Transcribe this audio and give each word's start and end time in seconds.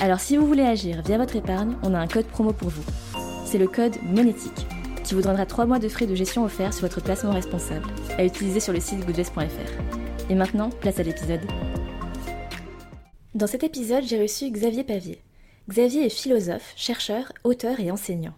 Alors 0.00 0.18
si 0.18 0.38
vous 0.38 0.46
voulez 0.46 0.62
agir 0.62 1.02
via 1.02 1.18
votre 1.18 1.36
épargne, 1.36 1.76
on 1.82 1.92
a 1.92 1.98
un 1.98 2.06
code 2.06 2.24
promo 2.24 2.54
pour 2.54 2.70
vous. 2.70 2.82
C'est 3.44 3.58
le 3.58 3.68
code 3.68 4.02
monétique 4.02 4.66
qui 5.04 5.12
vous 5.12 5.20
donnera 5.20 5.44
3 5.44 5.66
mois 5.66 5.78
de 5.78 5.90
frais 5.90 6.06
de 6.06 6.14
gestion 6.14 6.42
offerts 6.42 6.72
sur 6.72 6.86
votre 6.86 7.02
placement 7.02 7.34
responsable 7.34 7.86
à 8.16 8.24
utiliser 8.24 8.60
sur 8.60 8.72
le 8.72 8.80
site 8.80 9.04
goodvest.fr. 9.04 10.30
Et 10.30 10.34
maintenant, 10.34 10.70
place 10.70 10.98
à 11.00 11.02
l'épisode. 11.02 11.42
Dans 13.34 13.46
cet 13.46 13.62
épisode, 13.62 14.04
j'ai 14.04 14.22
reçu 14.22 14.50
Xavier 14.50 14.84
Pavier. 14.84 15.20
Xavier 15.68 16.06
est 16.06 16.08
philosophe, 16.08 16.72
chercheur, 16.76 17.34
auteur 17.44 17.78
et 17.78 17.90
enseignant. 17.90 18.34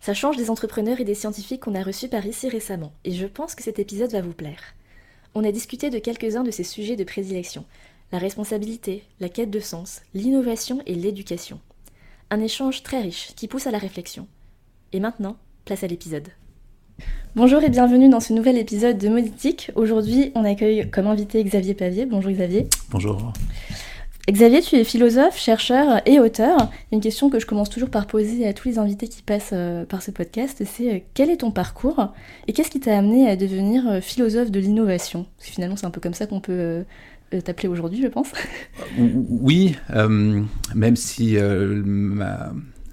Ça 0.00 0.14
change 0.14 0.36
des 0.36 0.50
entrepreneurs 0.50 1.00
et 1.00 1.04
des 1.04 1.16
scientifiques 1.16 1.62
qu'on 1.62 1.74
a 1.74 1.82
reçus 1.82 2.08
par 2.08 2.24
ici 2.26 2.48
récemment, 2.48 2.92
et 3.04 3.12
je 3.12 3.26
pense 3.26 3.56
que 3.56 3.64
cet 3.64 3.80
épisode 3.80 4.12
va 4.12 4.22
vous 4.22 4.34
plaire. 4.34 4.62
On 5.34 5.44
a 5.44 5.50
discuté 5.50 5.90
de 5.90 5.98
quelques-uns 5.98 6.44
de 6.44 6.50
ces 6.52 6.64
sujets 6.64 6.96
de 6.96 7.04
prédilection 7.04 7.64
la 8.12 8.18
responsabilité, 8.18 9.04
la 9.20 9.30
quête 9.30 9.50
de 9.50 9.58
sens, 9.58 10.02
l'innovation 10.12 10.80
et 10.86 10.94
l'éducation. 10.94 11.58
Un 12.30 12.40
échange 12.40 12.82
très 12.82 13.00
riche 13.00 13.32
qui 13.36 13.48
pousse 13.48 13.66
à 13.66 13.70
la 13.70 13.78
réflexion. 13.78 14.26
Et 14.92 15.00
maintenant, 15.00 15.36
place 15.64 15.82
à 15.82 15.86
l'épisode. 15.86 16.28
Bonjour 17.34 17.62
et 17.62 17.70
bienvenue 17.70 18.10
dans 18.10 18.20
ce 18.20 18.34
nouvel 18.34 18.58
épisode 18.58 18.98
de 18.98 19.08
Moditique. 19.08 19.70
Aujourd'hui, 19.76 20.30
on 20.34 20.44
accueille 20.44 20.90
comme 20.90 21.06
invité 21.06 21.42
Xavier 21.42 21.72
Pavier. 21.72 22.04
Bonjour 22.04 22.30
Xavier. 22.30 22.68
Bonjour. 22.90 23.32
Xavier, 24.30 24.60
tu 24.60 24.76
es 24.76 24.84
philosophe, 24.84 25.36
chercheur 25.36 26.00
et 26.06 26.20
auteur. 26.20 26.70
Une 26.92 27.00
question 27.00 27.28
que 27.28 27.40
je 27.40 27.46
commence 27.46 27.70
toujours 27.70 27.90
par 27.90 28.06
poser 28.06 28.46
à 28.46 28.52
tous 28.52 28.68
les 28.68 28.78
invités 28.78 29.08
qui 29.08 29.20
passent 29.20 29.50
euh, 29.52 29.84
par 29.84 30.00
ce 30.00 30.12
podcast, 30.12 30.62
c'est 30.64 30.94
euh, 30.94 30.98
quel 31.14 31.28
est 31.28 31.38
ton 31.38 31.50
parcours 31.50 32.12
et 32.46 32.52
qu'est-ce 32.52 32.70
qui 32.70 32.78
t'a 32.78 32.96
amené 32.96 33.28
à 33.28 33.34
devenir 33.34 33.88
euh, 33.88 34.00
philosophe 34.00 34.52
de 34.52 34.60
l'innovation? 34.60 35.26
Parce 35.36 35.48
que 35.48 35.54
finalement, 35.54 35.74
c'est 35.74 35.86
un 35.86 35.90
peu 35.90 36.00
comme 36.00 36.14
ça 36.14 36.26
qu'on 36.26 36.40
peut 36.40 36.84
t'appeler 37.40 37.68
aujourd'hui, 37.68 38.02
je 38.02 38.08
pense. 38.08 38.28
Oui, 38.98 39.76
même 40.74 40.96
si 40.96 41.36
ma 41.38 42.52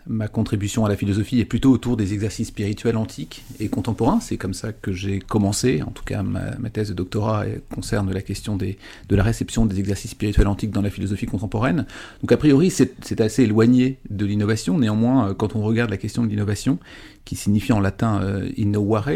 ma 0.09 0.27
contribution 0.27 0.85
à 0.85 0.89
la 0.89 0.95
philosophie 0.95 1.39
est 1.39 1.45
plutôt 1.45 1.71
autour 1.71 1.95
des 1.95 2.13
exercices 2.13 2.47
spirituels 2.47 2.97
antiques 2.97 3.43
et 3.59 3.69
contemporains. 3.69 4.19
C'est 4.19 4.37
comme 4.37 4.55
ça 4.55 4.73
que 4.73 4.91
j'ai 4.91 5.19
commencé. 5.19 5.83
En 5.83 5.91
tout 5.91 6.03
cas, 6.03 6.23
ma, 6.23 6.69
thèse 6.71 6.89
de 6.89 6.93
doctorat 6.95 7.45
concerne 7.73 8.11
la 8.11 8.23
question 8.23 8.57
des, 8.57 8.79
de 9.07 9.15
la 9.15 9.23
réception 9.23 9.67
des 9.67 9.79
exercices 9.79 10.11
spirituels 10.11 10.47
antiques 10.47 10.71
dans 10.71 10.81
la 10.81 10.89
philosophie 10.89 11.27
contemporaine. 11.27 11.85
Donc, 12.21 12.31
a 12.31 12.37
priori, 12.37 12.71
c'est 12.71 13.21
assez 13.21 13.43
éloigné 13.43 13.99
de 14.09 14.25
l'innovation. 14.25 14.79
Néanmoins, 14.79 15.35
quand 15.35 15.55
on 15.55 15.61
regarde 15.61 15.91
la 15.91 15.97
question 15.97 16.23
de 16.23 16.27
l'innovation, 16.27 16.79
qui 17.29 17.35
signifie 17.35 17.73
en 17.73 17.79
latin 17.79 18.23
euh, 18.23 18.49
innovare. 18.57 19.11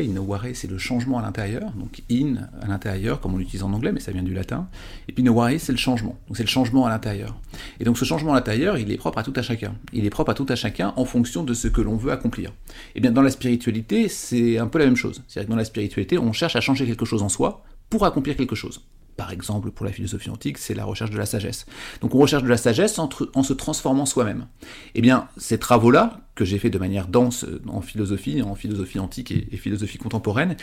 C'est 0.53 0.69
le 0.69 0.77
changement 0.77 1.17
à 1.17 1.23
l'intérieur. 1.23 1.71
Donc 1.71 2.03
in, 2.11 2.35
à 2.61 2.67
l'intérieur, 2.67 3.19
comme 3.19 3.33
on 3.33 3.37
l'utilise 3.37 3.63
en 3.63 3.73
anglais, 3.73 3.91
mais 3.91 3.99
ça 3.99 4.11
vient 4.11 4.21
du 4.21 4.35
latin. 4.35 4.67
Et 5.07 5.13
puis 5.13 5.23
innovare, 5.23 5.53
c'est 5.57 5.71
le 5.71 5.79
changement. 5.79 6.15
Donc 6.27 6.37
c'est 6.37 6.43
le 6.43 6.49
changement 6.49 6.85
à 6.85 6.89
l'intérieur. 6.89 7.35
Et 7.79 7.85
donc 7.85 7.97
ce 7.97 8.05
changement 8.05 8.33
à 8.33 8.35
l'intérieur, 8.35 8.77
il 8.77 8.91
est 8.91 8.97
propre 8.97 9.17
à 9.17 9.23
tout 9.23 9.33
à 9.35 9.41
chacun. 9.41 9.73
Il 9.93 10.05
est 10.05 10.11
propre 10.11 10.29
à 10.29 10.35
tout 10.35 10.45
à 10.47 10.55
chacun 10.55 10.93
en 10.95 11.05
fonction 11.05 11.43
de 11.43 11.55
ce 11.55 11.67
que 11.67 11.81
l'on 11.81 11.95
veut 11.95 12.11
accomplir. 12.11 12.51
Et 12.51 12.97
eh 12.97 13.01
bien 13.01 13.11
dans 13.11 13.23
la 13.23 13.31
spiritualité, 13.31 14.07
c'est 14.09 14.59
un 14.59 14.67
peu 14.67 14.77
la 14.77 14.85
même 14.85 14.95
chose. 14.95 15.23
C'est-à-dire 15.27 15.47
que 15.47 15.51
dans 15.51 15.57
la 15.57 15.65
spiritualité, 15.65 16.19
on 16.19 16.33
cherche 16.33 16.55
à 16.55 16.61
changer 16.61 16.85
quelque 16.85 17.05
chose 17.05 17.23
en 17.23 17.29
soi 17.29 17.63
pour 17.89 18.05
accomplir 18.05 18.35
quelque 18.35 18.55
chose. 18.55 18.83
Par 19.17 19.31
exemple, 19.31 19.69
pour 19.69 19.85
la 19.85 19.91
philosophie 19.91 20.29
antique, 20.29 20.57
c'est 20.57 20.73
la 20.73 20.85
recherche 20.85 21.11
de 21.11 21.17
la 21.17 21.25
sagesse. 21.25 21.65
Donc 22.01 22.15
on 22.15 22.17
recherche 22.17 22.43
de 22.43 22.47
la 22.47 22.57
sagesse 22.57 22.97
en, 22.97 23.43
se 23.43 23.53
transformant 23.53 24.05
soi-même. 24.05 24.47
Eh 24.95 25.01
bien, 25.01 25.27
ces 25.37 25.59
travaux-là, 25.59 26.21
que 26.35 26.45
j'ai 26.45 26.57
fait 26.57 26.69
de 26.69 26.79
manière 26.79 27.07
dense 27.07 27.43
euh, 27.43 27.61
en 27.67 27.81
philosophie, 27.81 28.41
en 28.41 28.55
philosophie 28.55 28.99
antique 28.99 29.31
et, 29.31 29.57
philosophie 29.57 29.97
contemporaine, 29.97 30.55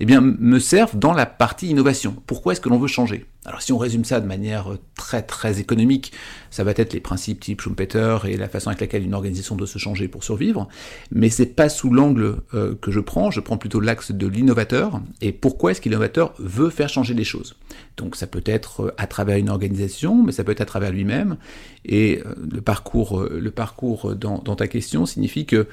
eh 0.00 0.06
bien, 0.06 0.20
me 0.20 0.58
servent 0.58 0.98
dans 0.98 1.12
la 1.12 1.26
partie 1.26 1.68
innovation. 1.68 2.16
Pourquoi 2.26 2.52
est-ce 2.52 2.60
que 2.60 2.68
l'on 2.68 2.78
veut 2.78 2.88
changer? 2.88 3.26
Alors, 3.44 3.62
si 3.62 3.72
on 3.72 3.78
résume 3.78 4.04
ça 4.04 4.20
de 4.20 4.26
manière 4.26 4.72
euh, 4.72 4.78
très 4.96 5.22
très 5.22 5.60
économique, 5.60 6.12
ça 6.50 6.64
va 6.64 6.72
être 6.72 6.92
les 6.92 7.00
principes 7.00 7.40
type 7.40 7.60
Schumpeter 7.60 8.18
et 8.26 8.36
la 8.36 8.48
façon 8.48 8.68
avec 8.68 8.80
laquelle 8.80 9.04
une 9.04 9.14
organisation 9.14 9.54
doit 9.54 9.66
se 9.66 9.78
changer 9.78 10.08
pour 10.08 10.24
survivre, 10.24 10.68
mais 11.12 11.30
c'est 11.30 11.46
pas 11.46 11.68
sous 11.68 11.90
l'angle 11.90 12.38
euh, 12.54 12.74
que 12.74 12.90
je 12.90 13.00
prends, 13.00 13.30
je 13.30 13.40
prends 13.40 13.58
plutôt 13.58 13.80
l'axe 13.80 14.12
de 14.12 14.26
l'innovateur, 14.26 15.00
et 15.20 15.32
pourquoi 15.32 15.70
est-ce 15.70 15.80
que 15.80 15.88
l'innovateur 15.88 16.34
veut 16.38 16.70
faire 16.70 16.88
changer 16.88 17.14
les 17.14 17.24
choses? 17.24 17.56
Donc, 17.96 18.16
ça 18.16 18.26
peut 18.26 18.42
être 18.44 18.94
à 18.96 19.06
travers 19.06 19.36
une 19.36 19.50
organisation, 19.50 20.22
mais 20.22 20.32
ça 20.32 20.44
peut 20.44 20.52
être 20.52 20.60
à 20.60 20.66
travers 20.66 20.90
lui-même, 20.90 21.36
et 21.84 22.22
le 22.52 22.60
parcours, 22.60 23.24
le 23.24 23.50
parcours 23.50 24.14
dans, 24.14 24.38
dans 24.38 24.56
ta 24.56 24.68
question, 24.68 25.06
signifie 25.18 25.46
que 25.46 25.66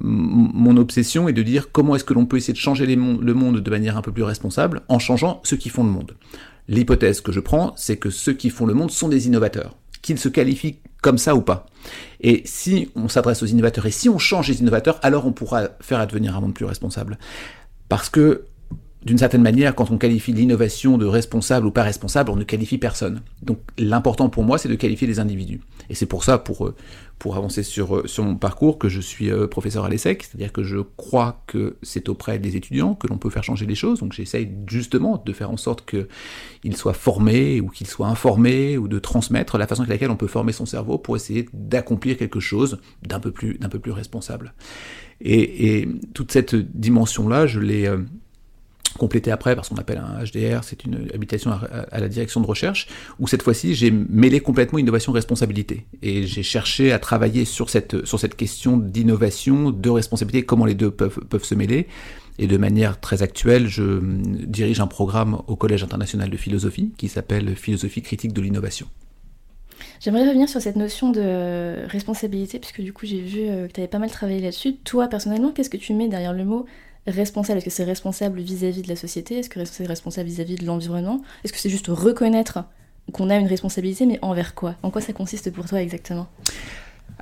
mon 0.00 0.76
obsession 0.76 1.28
est 1.28 1.32
de 1.32 1.42
dire 1.42 1.70
comment 1.70 1.94
est-ce 1.94 2.04
que 2.04 2.14
l'on 2.14 2.26
peut 2.26 2.36
essayer 2.36 2.52
de 2.52 2.58
changer 2.58 2.86
le 2.86 3.34
monde 3.34 3.60
de 3.60 3.70
manière 3.70 3.96
un 3.96 4.02
peu 4.02 4.12
plus 4.12 4.22
responsable 4.22 4.82
en 4.88 4.98
changeant 4.98 5.40
ceux 5.44 5.56
qui 5.56 5.68
font 5.68 5.84
le 5.84 5.90
monde. 5.90 6.16
L'hypothèse 6.68 7.20
que 7.20 7.32
je 7.32 7.40
prends, 7.40 7.74
c'est 7.76 7.96
que 7.96 8.10
ceux 8.10 8.32
qui 8.32 8.50
font 8.50 8.66
le 8.66 8.74
monde 8.74 8.90
sont 8.90 9.08
des 9.08 9.26
innovateurs, 9.26 9.76
qu'ils 10.02 10.18
se 10.18 10.28
qualifient 10.28 10.78
comme 11.02 11.18
ça 11.18 11.36
ou 11.36 11.42
pas. 11.42 11.66
Et 12.20 12.42
si 12.44 12.90
on 12.96 13.08
s'adresse 13.08 13.42
aux 13.42 13.46
innovateurs 13.46 13.86
et 13.86 13.90
si 13.90 14.08
on 14.08 14.18
change 14.18 14.48
les 14.48 14.60
innovateurs, 14.60 14.98
alors 15.02 15.26
on 15.26 15.32
pourra 15.32 15.68
faire 15.80 16.00
advenir 16.00 16.36
un 16.36 16.40
monde 16.40 16.54
plus 16.54 16.64
responsable. 16.64 17.18
Parce 17.88 18.08
que 18.08 18.46
d'une 19.04 19.18
certaine 19.18 19.42
manière, 19.42 19.74
quand 19.74 19.90
on 19.90 19.98
qualifie 19.98 20.32
l'innovation 20.32 20.96
de 20.96 21.04
responsable 21.04 21.66
ou 21.66 21.70
pas 21.70 21.82
responsable, 21.82 22.30
on 22.30 22.36
ne 22.36 22.44
qualifie 22.44 22.78
personne. 22.78 23.20
Donc 23.42 23.58
l'important 23.78 24.30
pour 24.30 24.44
moi, 24.44 24.56
c'est 24.56 24.68
de 24.68 24.74
qualifier 24.74 25.06
les 25.06 25.20
individus. 25.20 25.60
Et 25.90 25.94
c'est 25.94 26.06
pour 26.06 26.24
ça, 26.24 26.38
pour, 26.38 26.66
euh, 26.66 26.74
pour 27.18 27.36
avancer 27.36 27.62
sur, 27.62 27.96
euh, 27.96 28.06
sur 28.06 28.24
mon 28.24 28.36
parcours, 28.36 28.78
que 28.78 28.88
je 28.88 29.02
suis 29.02 29.30
euh, 29.30 29.46
professeur 29.46 29.84
à 29.84 29.90
l'ESSEC, 29.90 30.22
c'est-à-dire 30.22 30.52
que 30.52 30.62
je 30.62 30.78
crois 30.96 31.42
que 31.46 31.76
c'est 31.82 32.08
auprès 32.08 32.38
des 32.38 32.56
étudiants 32.56 32.94
que 32.94 33.06
l'on 33.06 33.18
peut 33.18 33.28
faire 33.28 33.44
changer 33.44 33.66
les 33.66 33.74
choses. 33.74 34.00
Donc 34.00 34.14
j'essaye 34.14 34.50
justement 34.66 35.22
de 35.24 35.32
faire 35.34 35.50
en 35.50 35.58
sorte 35.58 35.84
qu'ils 35.84 36.76
soient 36.76 36.94
formés 36.94 37.60
ou 37.60 37.68
qu'ils 37.68 37.86
soient 37.86 38.08
informés 38.08 38.78
ou 38.78 38.88
de 38.88 38.98
transmettre 38.98 39.58
la 39.58 39.66
façon 39.66 39.82
avec 39.82 39.90
laquelle 39.90 40.10
on 40.10 40.16
peut 40.16 40.26
former 40.28 40.52
son 40.52 40.64
cerveau 40.64 40.96
pour 40.96 41.14
essayer 41.14 41.46
d'accomplir 41.52 42.16
quelque 42.16 42.40
chose 42.40 42.78
d'un 43.02 43.20
peu 43.20 43.32
plus, 43.32 43.58
peu 43.58 43.78
plus 43.78 43.92
responsable. 43.92 44.54
Et, 45.20 45.80
et 45.80 45.88
toute 46.14 46.32
cette 46.32 46.54
dimension-là, 46.54 47.46
je 47.46 47.60
l'ai 47.60 47.86
complété 48.98 49.30
après 49.30 49.54
parce 49.54 49.68
qu'on 49.68 49.76
appelle 49.76 49.98
un 49.98 50.24
HDR, 50.24 50.64
c'est 50.64 50.84
une 50.84 51.08
habilitation 51.12 51.50
à, 51.52 51.98
la 51.98 52.08
direction 52.08 52.40
de 52.40 52.46
recherche, 52.46 52.88
où 53.18 53.28
cette 53.28 53.42
fois-ci 53.42 53.74
j'ai 53.74 53.90
mêlé 53.90 54.40
complètement 54.40 54.78
innovation 54.78 55.12
responsabilité. 55.12 55.86
Et 56.02 56.26
j'ai 56.26 56.42
cherché 56.42 56.92
à 56.92 56.98
travailler 56.98 57.44
sur 57.44 57.70
cette, 57.70 58.04
sur 58.04 58.18
cette 58.18 58.36
question 58.36 58.76
d'innovation, 58.76 59.70
de 59.70 59.90
responsabilité, 59.90 60.44
comment 60.44 60.66
les 60.66 60.74
deux 60.74 60.90
peuvent, 60.90 61.20
peuvent 61.28 61.44
se 61.44 61.54
mêler. 61.54 61.86
Et 62.38 62.46
de 62.46 62.56
manière 62.56 62.98
très 62.98 63.22
actuelle, 63.22 63.68
je 63.68 64.00
dirige 64.02 64.80
un 64.80 64.88
programme 64.88 65.40
au 65.46 65.54
Collège 65.54 65.84
international 65.84 66.30
de 66.30 66.36
philosophie 66.36 66.92
qui 66.96 67.08
s'appelle 67.08 67.54
Philosophie 67.54 68.02
critique 68.02 68.32
de 68.32 68.40
l'innovation. 68.40 68.86
J'aimerais 70.00 70.26
revenir 70.26 70.48
sur 70.48 70.60
cette 70.60 70.76
notion 70.76 71.10
de 71.10 71.86
responsabilité, 71.86 72.58
puisque 72.58 72.80
du 72.80 72.92
coup 72.92 73.06
j'ai 73.06 73.20
vu 73.20 73.40
euh, 73.42 73.68
que 73.68 73.72
tu 73.72 73.80
avais 73.80 73.88
pas 73.88 73.98
mal 73.98 74.10
travaillé 74.10 74.40
là-dessus. 74.40 74.76
Toi, 74.76 75.08
personnellement, 75.08 75.50
qu'est-ce 75.50 75.70
que 75.70 75.76
tu 75.76 75.94
mets 75.94 76.08
derrière 76.08 76.32
le 76.32 76.44
mot 76.44 76.66
responsable 77.06 77.58
Est-ce 77.58 77.64
que 77.64 77.70
c'est 77.70 77.84
responsable 77.84 78.40
vis-à-vis 78.40 78.82
de 78.82 78.88
la 78.88 78.96
société? 78.96 79.38
Est-ce 79.38 79.50
que 79.50 79.64
c'est 79.64 79.86
responsable 79.86 80.28
vis-à-vis 80.28 80.56
de 80.56 80.66
l'environnement? 80.66 81.22
Est-ce 81.44 81.52
que 81.52 81.58
c'est 81.58 81.70
juste 81.70 81.88
reconnaître 81.88 82.64
qu'on 83.12 83.30
a 83.30 83.36
une 83.36 83.46
responsabilité, 83.46 84.06
mais 84.06 84.18
envers 84.22 84.54
quoi? 84.54 84.76
En 84.82 84.90
quoi 84.90 85.00
ça 85.00 85.12
consiste 85.12 85.50
pour 85.50 85.66
toi 85.66 85.82
exactement? 85.82 86.28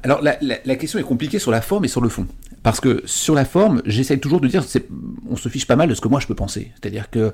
Alors 0.04 0.20
la, 0.20 0.76
question 0.76 0.98
est 0.98 1.04
compliquée 1.04 1.38
sur 1.38 1.52
la 1.52 1.60
forme 1.60 1.84
et 1.84 1.88
sur 1.88 2.00
le 2.00 2.08
fond. 2.08 2.26
Parce 2.64 2.80
que 2.80 3.02
sur 3.06 3.34
la 3.34 3.44
forme, 3.44 3.82
j'essaye 3.84 4.20
toujours 4.20 4.40
de 4.40 4.48
dire, 4.48 4.64
on 5.28 5.36
se 5.36 5.48
fiche 5.48 5.66
pas 5.66 5.76
mal 5.76 5.88
de 5.88 5.94
ce 5.94 6.00
que 6.00 6.08
moi 6.08 6.20
je 6.20 6.26
peux 6.26 6.34
penser. 6.34 6.72
C'est-à-dire 6.74 7.10
que 7.10 7.32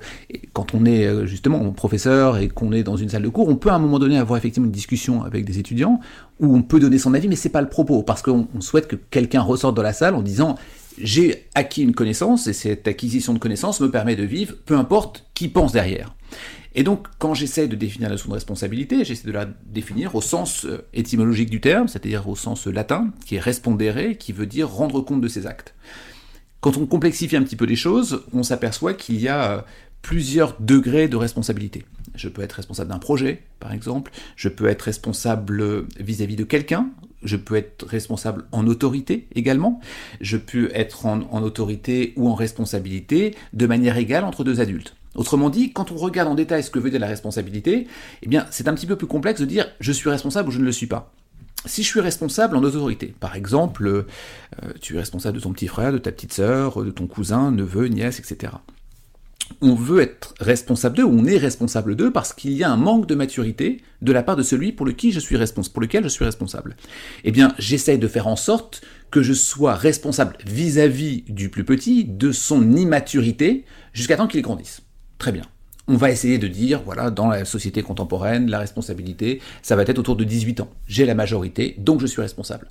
quand 0.53 0.75
on 0.75 0.85
est 0.87 1.07
euh, 1.07 1.27
justement 1.27 1.71
professeur 1.73 2.39
et 2.39 2.49
qu'on 2.49 2.73
est 2.73 2.83
dans 2.83 2.97
une 2.97 3.11
salle 3.11 3.23
de 3.23 3.29
cours, 3.29 3.49
on 3.49 3.57
peut 3.57 3.71
à 3.71 3.75
un 3.75 3.79
moment 3.79 3.99
donné 3.99 4.19
avoir 4.19 4.39
effectivement 4.39 4.67
une 4.67 4.73
discussion 4.73 5.23
avec 5.23 5.45
des 5.45 5.59
étudiants 5.59 6.01
où 6.41 6.55
on 6.55 6.63
peut 6.63 6.81
donner 6.81 6.99
son 6.99 7.15
avis, 7.15 7.29
mais 7.29 7.37
c'est 7.37 7.51
pas 7.51 7.61
le 7.61 7.69
propos. 7.69 8.03
Parce 8.03 8.23
qu'on 8.23 8.47
souhaite 8.61 8.87
que 8.87 8.97
quelqu'un 8.97 9.43
ressorte 9.43 9.77
de 9.77 9.83
la 9.83 9.93
salle 9.93 10.15
en 10.15 10.23
disant 10.23 10.57
j'ai 11.01 11.49
acquis 11.55 11.83
une 11.83 11.95
connaissance 11.95 12.47
et 12.47 12.53
cette 12.53 12.89
acquisition 12.89 13.33
de 13.35 13.39
connaissance 13.39 13.81
me 13.81 13.91
permet 13.91 14.17
de 14.17 14.25
vivre, 14.25 14.55
peu 14.65 14.77
importe 14.77 15.27
qui 15.35 15.49
pense 15.49 15.73
derrière. 15.73 16.15
Et 16.75 16.83
donc, 16.83 17.07
quand 17.19 17.35
j'essaie 17.35 17.67
de 17.67 17.77
définir 17.77 18.09
la 18.09 18.15
notion 18.15 18.29
de 18.29 18.35
responsabilité, 18.35 19.05
j'essaie 19.05 19.27
de 19.27 19.33
la 19.33 19.47
définir 19.67 20.15
au 20.15 20.21
sens 20.21 20.65
euh, 20.65 20.87
étymologique 20.93 21.51
du 21.51 21.61
terme, 21.61 21.89
c'est-à-dire 21.89 22.29
au 22.29 22.37
sens 22.37 22.67
latin, 22.67 23.11
qui 23.25 23.37
est 23.37 23.41
respondere, 23.41 24.17
qui 24.19 24.33
veut 24.33 24.47
dire 24.47 24.69
rendre 24.69 25.01
compte 25.01 25.21
de 25.21 25.29
ses 25.29 25.47
actes. 25.47 25.75
Quand 26.61 26.77
on 26.77 26.87
complexifie 26.87 27.37
un 27.37 27.43
petit 27.43 27.57
peu 27.57 27.65
les 27.65 27.77
choses, 27.77 28.25
on 28.33 28.43
s'aperçoit 28.43 28.95
qu'il 28.95 29.21
y 29.21 29.29
a 29.29 29.51
euh, 29.51 29.61
plusieurs 30.03 30.57
degrés 30.61 31.09
de 31.09 31.17
responsabilité. 31.17 31.85
Je 32.19 32.29
peux 32.29 32.43
être 32.43 32.53
responsable 32.53 32.91
d'un 32.91 32.99
projet, 32.99 33.43
par 33.61 33.73
exemple, 33.73 34.13
je 34.37 34.49
peux 34.49 34.67
être 34.67 34.83
responsable 34.83 35.87
vis-à-vis 35.99 36.37
de 36.37 36.45
quelqu'un, 36.45 36.91
je 37.23 37.37
peux 37.37 37.57
être 37.57 37.87
responsable 37.87 38.45
en 38.53 38.67
autorité 38.67 39.27
également, 39.35 39.81
je 40.21 40.37
peux 40.37 40.71
être 40.75 41.07
en, 41.07 41.43
autorité 41.43 42.13
ou 42.17 42.29
en 42.29 42.35
responsabilité 42.35 43.35
de 43.53 43.67
manière 43.67 43.97
égale 43.97 44.25
entre 44.25 44.45
deux 44.45 44.61
adultes. 44.61 44.95
Autrement 45.15 45.51
dit, 45.51 45.73
quand 45.73 45.91
on 45.91 45.97
regarde 45.97 46.29
en 46.29 46.35
détail 46.35 46.63
ce 46.63 46.71
que 46.71 46.79
veut 46.79 46.91
dire 46.91 47.01
la 47.01 47.07
responsabilité, 47.07 47.89
eh 48.23 48.29
bien, 48.29 48.47
c'est 48.51 48.69
un 48.69 48.75
petit 48.75 48.87
peu 48.87 48.97
plus 48.97 49.07
complexe 49.07 49.41
de 49.41 49.47
dire 49.47 49.67
je 49.81 49.93
suis 49.93 50.11
responsable 50.11 50.49
ou 50.49 50.53
je 50.53 50.61
ne 50.61 50.65
le 50.65 50.73
suis 50.73 50.87
pas. 50.87 51.13
Si 51.65 51.83
je 51.83 51.89
suis 51.89 52.01
responsable 52.01 52.57
en 52.57 52.63
autorité, 52.63 53.15
par 53.19 53.35
exemple, 53.35 53.89
euh, 53.89 54.03
tu 54.81 54.95
es 54.95 54.99
responsable 54.99 55.39
de 55.39 55.43
ton 55.43 55.53
petit 55.53 55.67
frère, 55.67 55.93
de 55.93 55.99
ta 55.99 56.13
petite 56.13 56.33
sœur, 56.33 56.85
de 56.85 56.91
ton 56.91 57.09
cousin, 57.09 57.51
neveu, 57.51 57.87
nièce, 57.87 58.21
etc. 58.21 58.53
On 59.61 59.75
veut 59.75 60.01
être 60.01 60.35
responsable 60.41 60.97
d'eux, 60.97 61.05
on 61.05 61.25
est 61.25 61.39
responsable 61.39 61.97
d'eux 61.97 62.13
parce 62.13 62.33
qu'il 62.33 62.53
y 62.53 62.63
a 62.63 62.71
un 62.71 62.77
manque 62.77 63.07
de 63.07 63.15
maturité 63.15 63.81
de 64.03 64.13
la 64.13 64.23
part 64.23 64.37
de 64.37 64.43
celui 64.43 64.73
pour, 64.73 64.87
lequel 64.87 65.13
je 65.13 65.19
suis 66.09 66.25
responsable. 66.25 66.77
Eh 67.25 67.33
bien, 67.33 67.55
j'essaye 67.59 67.99
de 67.99 68.09
faire 68.09 68.27
en 68.27 68.37
sorte 68.37 68.83
que 69.11 69.23
je 69.23 69.33
sois 69.33 69.75
responsable 69.75 70.37
vis-à-vis 70.47 71.25
-vis 71.27 71.33
du 71.33 71.49
plus 71.49 71.65
petit, 71.65 72.05
de 72.05 72.31
son 72.33 72.77
immaturité, 72.77 73.65
jusqu'à 73.93 74.17
temps 74.17 74.29
qu'il 74.29 74.43
grandisse. 74.43 74.83
Très 75.19 75.33
bien. 75.33 75.45
On 75.91 75.97
va 75.97 76.11
essayer 76.11 76.37
de 76.37 76.49
dire, 76.49 76.83
voilà, 76.85 77.11
dans 77.11 77.29
la 77.29 77.47
société 77.47 77.83
contemporaine, 77.83 78.51
la 78.51 78.59
responsabilité, 78.59 79.41
ça 79.63 79.75
va 79.75 79.83
être 79.83 79.99
autour 79.99 80.17
de 80.17 80.25
18 80.25 80.61
ans. 80.61 80.69
J'ai 80.87 81.07
la 81.07 81.15
majorité, 81.15 81.77
donc 81.79 82.03
je 82.03 82.07
suis 82.07 82.21
responsable. 82.21 82.69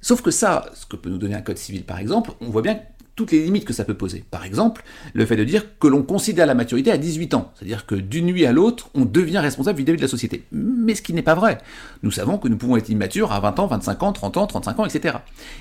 Sauf 0.00 0.22
que 0.22 0.30
ça, 0.30 0.70
ce 0.74 0.86
que 0.86 0.94
peut 0.94 1.10
nous 1.10 1.18
donner 1.18 1.34
un 1.34 1.42
code 1.42 1.58
civil 1.58 1.82
par 1.82 1.98
exemple, 1.98 2.30
on 2.40 2.48
voit 2.48 2.62
bien 2.62 2.80
toutes 3.20 3.32
les 3.32 3.44
limites 3.44 3.66
que 3.66 3.74
ça 3.74 3.84
peut 3.84 3.92
poser. 3.92 4.24
Par 4.30 4.46
exemple, 4.46 4.82
le 5.12 5.26
fait 5.26 5.36
de 5.36 5.44
dire 5.44 5.78
que 5.78 5.88
l'on 5.88 6.02
considère 6.02 6.46
la 6.46 6.54
maturité 6.54 6.90
à 6.90 6.96
18 6.96 7.34
ans, 7.34 7.52
c'est-à-dire 7.54 7.84
que 7.84 7.94
d'une 7.94 8.24
nuit 8.24 8.46
à 8.46 8.52
l'autre, 8.52 8.88
on 8.94 9.04
devient 9.04 9.36
responsable 9.36 9.76
vis-à-vis 9.76 9.98
de 9.98 10.02
la 10.02 10.08
société. 10.08 10.44
Mais 10.52 10.94
ce 10.94 11.02
qui 11.02 11.12
n'est 11.12 11.20
pas 11.20 11.34
vrai. 11.34 11.58
Nous 12.02 12.10
savons 12.10 12.38
que 12.38 12.48
nous 12.48 12.56
pouvons 12.56 12.78
être 12.78 12.88
immatures 12.88 13.32
à 13.32 13.40
20 13.40 13.58
ans, 13.58 13.66
25 13.66 14.02
ans, 14.04 14.12
30 14.14 14.36
ans, 14.38 14.46
35 14.46 14.78
ans, 14.80 14.86
etc. 14.86 15.18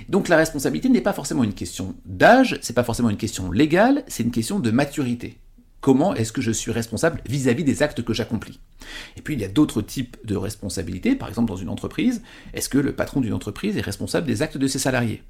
Donc 0.07 0.29
la 0.29 0.37
responsabilité 0.37 0.87
n'est 0.87 1.01
pas 1.01 1.11
forcément 1.11 1.43
une 1.43 1.53
question 1.53 1.95
d'âge, 2.05 2.57
c'est 2.61 2.71
pas 2.71 2.85
forcément 2.85 3.09
une 3.09 3.17
question 3.17 3.51
légale, 3.51 4.05
c'est 4.07 4.23
une 4.23 4.31
question 4.31 4.61
de 4.61 4.71
maturité. 4.71 5.37
Comment 5.81 6.15
est-ce 6.15 6.31
que 6.31 6.39
je 6.39 6.51
suis 6.51 6.71
responsable 6.71 7.19
vis-à-vis 7.27 7.65
des 7.65 7.83
actes 7.83 8.03
que 8.03 8.13
j'accomplis? 8.13 8.61
Et 9.17 9.21
puis 9.21 9.33
il 9.33 9.41
y 9.41 9.45
a 9.45 9.49
d'autres 9.49 9.81
types 9.81 10.15
de 10.23 10.37
responsabilités, 10.37 11.13
par 11.13 11.27
exemple 11.27 11.49
dans 11.49 11.57
une 11.57 11.67
entreprise, 11.67 12.21
est-ce 12.53 12.69
que 12.69 12.77
le 12.77 12.93
patron 12.93 13.19
d'une 13.19 13.33
entreprise 13.33 13.75
est 13.75 13.81
responsable 13.81 14.27
des 14.27 14.41
actes 14.41 14.57
de 14.57 14.67
ses 14.67 14.79
salariés? 14.79 15.23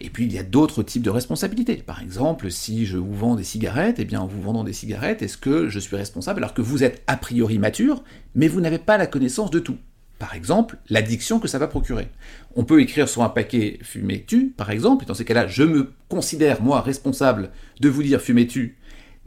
Et 0.00 0.10
puis 0.10 0.24
il 0.24 0.32
y 0.32 0.38
a 0.38 0.42
d'autres 0.42 0.82
types 0.82 1.02
de 1.02 1.10
responsabilités. 1.10 1.76
Par 1.76 2.02
exemple, 2.02 2.50
si 2.50 2.86
je 2.86 2.96
vous 2.96 3.14
vends 3.14 3.36
des 3.36 3.44
cigarettes, 3.44 3.96
eh 3.98 4.04
bien 4.04 4.20
en 4.20 4.26
vous 4.26 4.40
vendant 4.40 4.64
des 4.64 4.72
cigarettes, 4.72 5.22
est-ce 5.22 5.38
que 5.38 5.68
je 5.68 5.78
suis 5.78 5.96
responsable 5.96 6.40
alors 6.40 6.54
que 6.54 6.62
vous 6.62 6.82
êtes 6.82 7.02
a 7.06 7.16
priori 7.16 7.58
mature, 7.58 8.02
mais 8.34 8.48
vous 8.48 8.60
n'avez 8.60 8.78
pas 8.78 8.98
la 8.98 9.06
connaissance 9.06 9.50
de 9.50 9.58
tout? 9.58 9.78
Par 10.18 10.34
exemple, 10.34 10.76
l'addiction 10.90 11.40
que 11.40 11.48
ça 11.48 11.58
va 11.58 11.66
procurer. 11.66 12.08
On 12.54 12.64
peut 12.64 12.82
écrire 12.82 13.08
sur 13.08 13.22
un 13.22 13.30
paquet 13.30 13.78
fumez 13.82 14.22
tu, 14.26 14.48
par 14.48 14.70
exemple, 14.70 15.04
et 15.04 15.06
dans 15.06 15.14
ces 15.14 15.24
cas-là, 15.24 15.46
je 15.46 15.62
me 15.62 15.92
considère, 16.08 16.62
moi, 16.62 16.82
responsable 16.82 17.50
de 17.80 17.88
vous 17.88 18.02
dire 18.02 18.20
fumez 18.20 18.46
tu, 18.46 18.76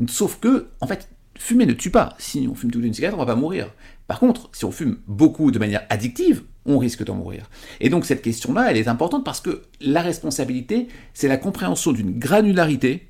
Sauf 0.08 0.40
que, 0.40 0.68
en 0.82 0.88
fait, 0.88 1.08
fumer 1.38 1.66
ne 1.66 1.74
tue 1.74 1.92
pas. 1.92 2.16
Si 2.18 2.48
on 2.50 2.56
fume 2.56 2.72
toute 2.72 2.84
une 2.84 2.94
cigarette, 2.94 3.16
on 3.16 3.20
va 3.20 3.26
pas 3.26 3.36
mourir. 3.36 3.70
Par 4.08 4.20
contre, 4.20 4.50
si 4.54 4.66
on 4.66 4.72
fume 4.72 4.98
beaucoup 5.08 5.52
de 5.52 5.60
manière 5.60 5.86
addictive, 5.90 6.44
on 6.66 6.78
risque 6.78 7.04
d'en 7.04 7.16
mourir. 7.16 7.50
Et 7.80 7.90
donc 7.90 8.06
cette 8.06 8.22
question-là, 8.22 8.72
elle 8.72 8.78
est 8.78 8.88
importante 8.88 9.24
parce 9.24 9.42
que 9.42 9.64
la 9.82 10.02
responsabilité, 10.02 10.88
c'est 11.14 11.28
la 11.28 11.38
compréhension 11.38 11.92
d'une 11.92 12.18
granularité 12.18 13.08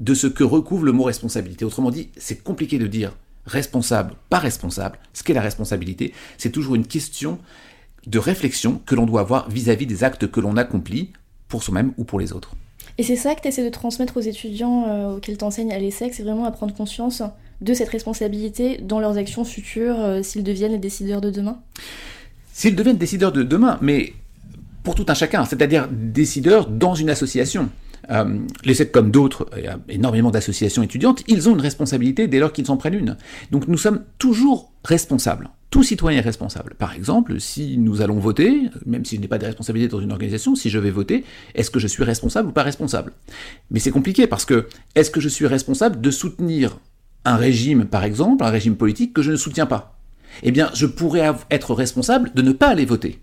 de 0.00 0.14
ce 0.14 0.26
que 0.26 0.44
recouvre 0.44 0.84
le 0.84 0.92
mot 0.92 1.04
responsabilité. 1.04 1.64
Autrement 1.64 1.90
dit, 1.90 2.10
c'est 2.16 2.42
compliqué 2.42 2.78
de 2.78 2.86
dire 2.86 3.16
responsable, 3.46 4.14
pas 4.28 4.38
responsable. 4.38 4.98
Ce 5.12 5.22
qu'est 5.22 5.34
la 5.34 5.40
responsabilité, 5.40 6.12
c'est 6.38 6.50
toujours 6.50 6.74
une 6.74 6.86
question 6.86 7.38
de 8.06 8.18
réflexion 8.18 8.80
que 8.86 8.94
l'on 8.94 9.06
doit 9.06 9.20
avoir 9.20 9.48
vis-à-vis 9.50 9.86
des 9.86 10.04
actes 10.04 10.30
que 10.30 10.40
l'on 10.40 10.56
accomplit 10.56 11.12
pour 11.48 11.62
soi-même 11.62 11.92
ou 11.98 12.04
pour 12.04 12.20
les 12.20 12.32
autres. 12.32 12.54
Et 12.98 13.02
c'est 13.02 13.16
ça 13.16 13.34
que 13.34 13.42
tu 13.42 13.48
essaies 13.48 13.64
de 13.64 13.70
transmettre 13.70 14.16
aux 14.16 14.20
étudiants 14.20 14.86
euh, 14.88 15.16
auxquels 15.16 15.38
tu 15.38 15.44
enseignes 15.44 15.72
à 15.72 15.78
l'ESSEC, 15.78 16.14
c'est 16.14 16.22
vraiment 16.22 16.44
à 16.44 16.50
prendre 16.50 16.74
conscience 16.74 17.22
de 17.60 17.74
cette 17.74 17.88
responsabilité 17.88 18.78
dans 18.78 19.00
leurs 19.00 19.18
actions 19.18 19.44
futures 19.44 20.00
euh, 20.00 20.22
s'ils 20.22 20.44
deviennent 20.44 20.72
les 20.72 20.78
décideurs 20.78 21.20
de 21.20 21.30
demain? 21.30 21.60
S'ils 22.60 22.76
deviennent 22.76 22.98
décideurs 22.98 23.32
de 23.32 23.42
demain, 23.42 23.78
mais 23.80 24.12
pour 24.82 24.94
tout 24.94 25.06
un 25.08 25.14
chacun, 25.14 25.46
c'est-à-dire 25.46 25.88
décideurs 25.90 26.68
dans 26.68 26.94
une 26.94 27.08
association. 27.08 27.70
Euh, 28.10 28.38
L'ESSEC, 28.66 28.92
comme 28.92 29.10
d'autres, 29.10 29.48
il 29.56 29.64
y 29.64 29.66
a 29.66 29.78
énormément 29.88 30.30
d'associations 30.30 30.82
étudiantes, 30.82 31.22
ils 31.26 31.48
ont 31.48 31.54
une 31.54 31.62
responsabilité 31.62 32.28
dès 32.28 32.38
lors 32.38 32.52
qu'ils 32.52 32.70
en 32.70 32.76
prennent 32.76 32.92
une. 32.92 33.16
Donc 33.50 33.66
nous 33.66 33.78
sommes 33.78 34.04
toujours 34.18 34.72
responsables. 34.84 35.48
Tout 35.70 35.82
citoyen 35.82 36.18
est 36.18 36.20
responsable. 36.20 36.74
Par 36.74 36.92
exemple, 36.92 37.40
si 37.40 37.78
nous 37.78 38.02
allons 38.02 38.18
voter, 38.18 38.64
même 38.84 39.06
si 39.06 39.16
je 39.16 39.22
n'ai 39.22 39.28
pas 39.28 39.38
de 39.38 39.46
responsabilité 39.46 39.90
dans 39.90 40.00
une 40.00 40.12
organisation, 40.12 40.54
si 40.54 40.68
je 40.68 40.78
vais 40.78 40.90
voter, 40.90 41.24
est-ce 41.54 41.70
que 41.70 41.78
je 41.78 41.86
suis 41.86 42.04
responsable 42.04 42.50
ou 42.50 42.52
pas 42.52 42.62
responsable? 42.62 43.14
Mais 43.70 43.80
c'est 43.80 43.90
compliqué 43.90 44.26
parce 44.26 44.44
que 44.44 44.68
est-ce 44.94 45.10
que 45.10 45.22
je 45.22 45.30
suis 45.30 45.46
responsable 45.46 45.98
de 46.02 46.10
soutenir 46.10 46.76
un 47.24 47.36
régime, 47.36 47.86
par 47.86 48.04
exemple, 48.04 48.44
un 48.44 48.50
régime 48.50 48.76
politique 48.76 49.14
que 49.14 49.22
je 49.22 49.30
ne 49.30 49.36
soutiens 49.36 49.64
pas? 49.64 49.99
Eh 50.42 50.50
bien, 50.50 50.70
je 50.74 50.86
pourrais 50.86 51.30
être 51.50 51.74
responsable 51.74 52.32
de 52.34 52.42
ne 52.42 52.52
pas 52.52 52.68
aller 52.68 52.84
voter. 52.84 53.20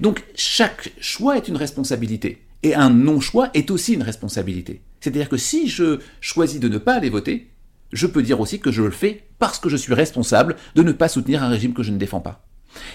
Donc, 0.00 0.24
chaque 0.34 0.92
choix 1.00 1.36
est 1.36 1.48
une 1.48 1.56
responsabilité. 1.56 2.42
Et 2.62 2.74
un 2.74 2.90
non-choix 2.90 3.48
est 3.54 3.70
aussi 3.70 3.94
une 3.94 4.02
responsabilité. 4.02 4.82
C'est-à-dire 5.00 5.28
que 5.28 5.38
si 5.38 5.68
je 5.68 6.00
choisis 6.20 6.60
de 6.60 6.68
ne 6.68 6.78
pas 6.78 6.94
aller 6.94 7.08
voter, 7.08 7.48
je 7.92 8.06
peux 8.06 8.22
dire 8.22 8.40
aussi 8.40 8.60
que 8.60 8.70
je 8.70 8.82
le 8.82 8.90
fais 8.90 9.24
parce 9.38 9.58
que 9.58 9.68
je 9.68 9.76
suis 9.76 9.94
responsable 9.94 10.56
de 10.74 10.82
ne 10.82 10.92
pas 10.92 11.08
soutenir 11.08 11.42
un 11.42 11.48
régime 11.48 11.72
que 11.72 11.82
je 11.82 11.90
ne 11.90 11.98
défends 11.98 12.20
pas. 12.20 12.44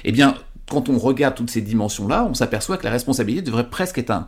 Eh 0.04 0.12
bien, 0.12 0.36
quand 0.69 0.90
on 0.90 0.98
regarde 0.98 1.36
toutes 1.36 1.50
ces 1.50 1.62
dimensions-là, 1.62 2.28
on 2.30 2.34
s'aperçoit 2.34 2.78
que 2.78 2.86
la 2.86 2.92
responsabilité 2.92 3.42
devrait 3.42 3.69
presque 3.69 3.98
être 3.98 4.12
un, 4.12 4.28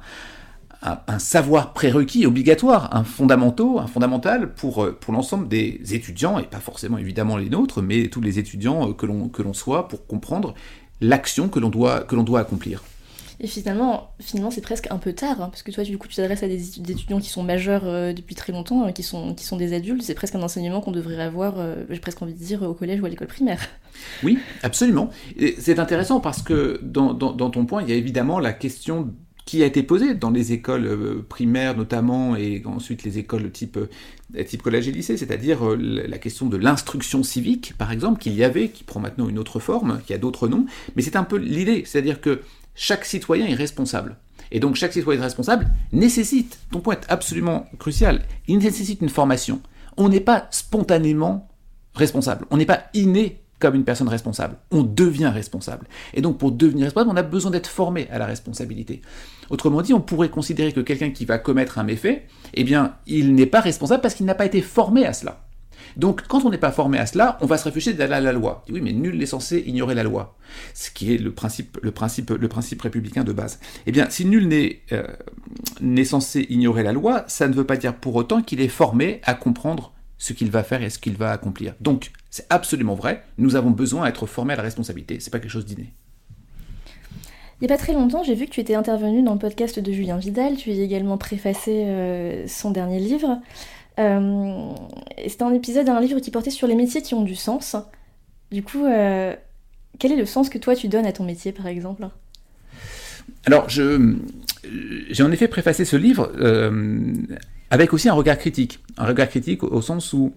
un, 0.81 1.19
savoir 1.19 1.73
prérequis, 1.73 2.25
obligatoire, 2.25 2.95
un 2.95 3.03
fondamental, 3.03 3.67
un 3.79 3.87
fondamental 3.87 4.53
pour, 4.53 4.83
euh, 4.83 4.97
pour 4.99 5.13
l'ensemble 5.13 5.47
des 5.47 5.81
étudiants, 5.91 6.39
et 6.39 6.43
pas 6.43 6.59
forcément 6.59 6.97
évidemment 6.97 7.37
les 7.37 7.49
nôtres, 7.49 7.81
mais 7.81 8.07
tous 8.07 8.21
les 8.21 8.39
étudiants 8.39 8.89
euh, 8.89 8.93
que 8.93 9.05
l'on 9.05 9.53
soit 9.53 9.87
pour 9.87 10.05
comprendre 10.05 10.53
l'action 11.01 11.49
que 11.49 11.59
l'on 11.59 11.69
doit, 11.69 12.01
que 12.01 12.15
doit 12.15 12.39
accomplir. 12.39 12.83
Et 13.39 13.45
finalement, 13.45 14.15
finalement 14.19 14.49
c'est 14.49 14.61
presque 14.61 14.87
un 14.89 14.97
peu 14.97 15.13
tard, 15.13 15.41
hein, 15.41 15.49
parce 15.49 15.61
que 15.61 15.71
toi, 15.71 15.83
du 15.83 15.97
coup, 15.97 16.07
tu 16.07 16.15
t'adresses 16.15 16.41
à 16.41 16.47
des, 16.47 16.79
étudiants 16.79 17.19
qui 17.19 17.29
sont 17.29 17.43
majeurs 17.43 17.83
euh, 17.85 18.11
depuis 18.11 18.33
très 18.33 18.51
longtemps, 18.51 18.83
hein, 18.83 18.91
qui, 18.91 19.03
sont, 19.03 19.35
qui 19.35 19.45
sont 19.45 19.57
des 19.57 19.73
adultes. 19.73 20.01
C'est 20.01 20.15
presque 20.15 20.33
un 20.33 20.41
enseignement 20.41 20.81
qu'on 20.81 20.91
devrait 20.91 21.21
avoir, 21.21 21.59
euh, 21.59 21.83
j'ai 21.89 21.99
presque 21.99 22.21
envie 22.21 22.33
de 22.33 22.39
dire, 22.39 22.63
au 22.63 22.73
collège 22.73 22.99
ou 22.99 23.05
à 23.05 23.09
l'école 23.09 23.27
primaire. 23.27 23.59
Oui, 24.23 24.39
absolument. 24.63 25.09
C'est 25.59 25.77
intéressant 25.77 26.19
parce 26.19 26.41
que 26.41 26.79
dans, 26.83 27.13
dans, 27.13 27.49
ton 27.49 27.65
point, 27.65 27.83
il 27.83 27.89
y 27.89 27.91
a 27.91 27.95
évidemment 27.95 28.39
la 28.39 28.53
question 28.53 29.13
qui 29.47 29.63
a 29.63 29.65
été 29.65 29.81
posée 29.81 30.13
dans 30.13 30.29
les 30.29 30.51
écoles 30.51 30.85
euh, 30.85 31.25
primaires 31.27 31.75
notamment, 31.75 32.35
et 32.35 32.61
ensuite 32.65 33.03
les 33.03 33.17
écoles 33.17 33.49
type, 33.49 33.79
type 34.45 34.61
collège 34.61 34.89
et 34.89 34.91
lycée, 34.91 35.15
c'est-à-dire 35.15 35.59
la 35.77 36.17
question 36.17 36.47
de 36.47 36.57
l'instruction 36.57 37.23
civique, 37.23 37.73
par 37.77 37.91
exemple, 37.91 38.19
qu'il 38.19 38.33
y 38.33 38.43
avait, 38.43 38.67
qui 38.69 38.83
prend 38.83 38.99
maintenant 38.99 39.29
une 39.29 39.39
autre 39.39 39.59
forme, 39.59 40.01
qui 40.05 40.13
a 40.13 40.17
d'autres 40.17 40.49
noms, 40.49 40.65
mais 40.95 41.01
c'est 41.01 41.15
un 41.15 41.23
peu 41.23 41.37
l'idée, 41.37 41.83
c'est-à-dire 41.85 42.19
que 42.19 42.41
chaque 42.75 43.05
citoyen 43.05 43.47
est 43.47 43.55
responsable. 43.55 44.17
Et 44.51 44.59
donc 44.59 44.75
chaque 44.75 44.93
citoyen 44.93 45.21
responsable 45.21 45.69
nécessite, 45.93 46.59
ton 46.71 46.81
point 46.81 46.95
est 46.95 47.05
absolument 47.09 47.67
crucial, 47.79 48.25
il 48.47 48.59
nécessite 48.59 49.01
une 49.01 49.09
formation. 49.09 49.61
On 49.95 50.09
n'est 50.09 50.19
pas 50.19 50.47
spontanément 50.51 51.47
responsable, 51.95 52.45
on 52.51 52.57
n'est 52.57 52.65
pas 52.65 52.83
inné 52.93 53.41
comme 53.59 53.75
une 53.75 53.83
personne 53.83 54.07
responsable, 54.07 54.57
on 54.71 54.83
devient 54.83 55.31
responsable. 55.33 55.87
Et 56.13 56.21
donc 56.21 56.37
pour 56.37 56.51
devenir 56.51 56.85
responsable, 56.85 57.11
on 57.11 57.17
a 57.17 57.23
besoin 57.23 57.51
d'être 57.51 57.67
formé 57.67 58.07
à 58.11 58.19
la 58.19 58.25
responsabilité. 58.25 59.01
Autrement 59.49 59.81
dit, 59.81 59.93
on 59.93 60.01
pourrait 60.01 60.29
considérer 60.29 60.71
que 60.71 60.79
quelqu'un 60.79 61.11
qui 61.11 61.25
va 61.25 61.37
commettre 61.37 61.79
un 61.79 61.83
méfait, 61.83 62.25
eh 62.53 62.63
bien, 62.63 62.95
il 63.05 63.33
n'est 63.35 63.45
pas 63.45 63.61
responsable 63.61 64.01
parce 64.01 64.15
qu'il 64.15 64.25
n'a 64.25 64.35
pas 64.35 64.45
été 64.45 64.61
formé 64.61 65.05
à 65.05 65.13
cela. 65.13 65.47
Donc, 65.95 66.23
quand 66.27 66.45
on 66.45 66.49
n'est 66.49 66.57
pas 66.57 66.71
formé 66.71 66.99
à 66.99 67.05
cela, 67.05 67.37
on 67.41 67.45
va 67.45 67.57
se 67.57 67.63
réfugier 67.63 67.93
derrière 67.93 68.21
la 68.21 68.31
loi. 68.31 68.63
Oui, 68.69 68.81
mais 68.81 68.93
nul 68.93 69.17
n'est 69.17 69.25
censé 69.25 69.63
ignorer 69.65 69.95
la 69.95 70.03
loi, 70.03 70.37
ce 70.73 70.91
qui 70.91 71.13
est 71.13 71.17
le 71.17 71.31
principe, 71.31 71.79
le 71.81 71.91
principe, 71.91 72.29
le 72.29 72.47
principe 72.47 72.81
républicain 72.81 73.23
de 73.23 73.33
base. 73.33 73.59
Eh 73.85 73.91
bien, 73.91 74.09
si 74.09 74.25
nul 74.25 74.47
euh, 74.91 75.07
n'est 75.81 76.05
censé 76.05 76.45
ignorer 76.49 76.83
la 76.83 76.93
loi, 76.93 77.23
ça 77.27 77.47
ne 77.47 77.53
veut 77.53 77.65
pas 77.65 77.77
dire 77.77 77.95
pour 77.95 78.15
autant 78.15 78.41
qu'il 78.41 78.61
est 78.61 78.67
formé 78.67 79.21
à 79.23 79.33
comprendre 79.33 79.93
ce 80.17 80.33
qu'il 80.33 80.51
va 80.51 80.63
faire 80.63 80.83
et 80.83 80.89
ce 80.89 80.99
qu'il 80.99 81.15
va 81.15 81.31
accomplir. 81.31 81.73
Donc, 81.79 82.11
c'est 82.29 82.45
absolument 82.49 82.95
vrai, 82.95 83.23
nous 83.37 83.55
avons 83.55 83.71
besoin 83.71 84.05
d'être 84.05 84.25
formés 84.25 84.53
à 84.53 84.57
la 84.57 84.63
responsabilité, 84.63 85.19
c'est 85.19 85.31
pas 85.31 85.39
quelque 85.39 85.51
chose 85.51 85.65
d'inné. 85.65 85.93
Il 87.59 87.65
n'y 87.65 87.73
a 87.73 87.75
pas 87.75 87.81
très 87.81 87.93
longtemps, 87.93 88.23
j'ai 88.23 88.35
vu 88.35 88.45
que 88.45 88.51
tu 88.51 88.59
étais 88.59 88.75
intervenu 88.75 89.23
dans 89.23 89.33
le 89.33 89.39
podcast 89.39 89.79
de 89.79 89.91
Julien 89.91 90.17
Vidal, 90.17 90.57
tu 90.57 90.69
as 90.69 90.75
également 90.75 91.17
préfacé 91.17 91.85
euh, 91.85 92.47
son 92.47 92.69
dernier 92.69 92.99
livre. 92.99 93.41
Euh, 93.99 94.69
C'était 95.25 95.41
un 95.41 95.53
épisode 95.53 95.87
d'un 95.87 95.99
livre 95.99 96.19
qui 96.19 96.29
portait 96.29 96.51
sur 96.51 96.67
les 96.67 96.75
métiers 96.75 97.01
qui 97.01 97.15
ont 97.15 97.23
du 97.23 97.33
sens. 97.33 97.75
Du 98.51 98.61
coup, 98.61 98.85
euh, 98.85 99.35
quel 99.97 100.11
est 100.11 100.17
le 100.17 100.27
sens 100.27 100.49
que 100.49 100.59
toi 100.59 100.75
tu 100.75 100.87
donnes 100.87 101.07
à 101.07 101.11
ton 101.11 101.23
métier, 101.23 101.51
par 101.51 101.65
exemple? 101.65 102.07
Alors, 103.47 103.67
j'ai 103.69 105.23
en 105.23 105.31
effet 105.31 105.47
préfacé 105.47 105.83
ce 105.83 105.95
livre 105.95 106.31
avec 107.71 107.91
aussi 107.91 108.07
un 108.07 108.13
regard 108.13 108.37
critique. 108.37 108.79
Un 108.97 109.07
regard 109.07 109.29
critique 109.29 109.63
au, 109.63 109.81
sens 109.81 110.13
où 110.13 110.31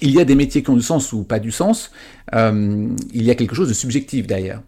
il 0.00 0.12
y 0.12 0.20
a 0.20 0.24
des 0.24 0.36
métiers 0.36 0.62
qui 0.62 0.70
ont 0.70 0.76
du 0.76 0.82
sens 0.82 1.12
ou 1.12 1.24
pas 1.24 1.40
du 1.40 1.50
sens, 1.50 1.90
il 2.32 2.94
y 3.12 3.32
a 3.32 3.34
quelque 3.34 3.56
chose 3.56 3.68
de 3.68 3.74
subjectif 3.74 4.28
derrière. 4.28 4.62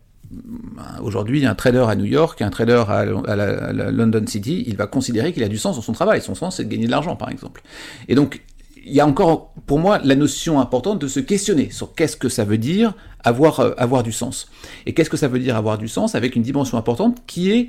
Aujourd'hui, 1.02 1.44
un 1.44 1.54
trader 1.54 1.84
à 1.88 1.94
New 1.94 2.04
York, 2.04 2.40
un 2.42 2.50
trader 2.50 2.84
à, 2.88 3.04
la, 3.04 3.90
London 3.90 4.24
City, 4.26 4.64
il 4.66 4.76
va 4.76 4.86
considérer 4.86 5.32
qu'il 5.32 5.42
a 5.42 5.48
du 5.48 5.58
sens 5.58 5.76
dans 5.76 5.82
son 5.82 5.92
travail. 5.92 6.22
Son 6.22 6.34
sens, 6.34 6.56
c'est 6.56 6.64
de 6.64 6.70
gagner 6.70 6.86
de 6.86 6.90
l'argent, 6.90 7.16
par 7.16 7.30
exemple. 7.30 7.62
Et 8.08 8.14
donc, 8.14 8.42
il 8.84 8.92
y 8.92 9.00
a 9.00 9.06
encore, 9.06 9.52
pour 9.66 9.78
moi, 9.78 10.00
la 10.02 10.16
notion 10.16 10.60
importante 10.60 10.98
de 11.00 11.08
se 11.08 11.20
questionner 11.20 11.70
sur 11.70 11.94
qu'est-ce 11.94 12.16
que 12.16 12.28
ça 12.28 12.44
veut 12.44 12.58
dire 12.58 12.94
avoir, 13.22 13.60
euh, 13.60 13.72
avoir 13.76 14.02
du 14.02 14.12
sens. 14.12 14.48
Et 14.86 14.94
qu'est-ce 14.94 15.10
que 15.10 15.16
ça 15.16 15.28
veut 15.28 15.38
dire 15.38 15.56
avoir 15.56 15.78
du 15.78 15.88
sens 15.88 16.14
avec 16.14 16.34
une 16.34 16.42
dimension 16.42 16.78
importante 16.78 17.22
qui 17.26 17.50
est, 17.50 17.68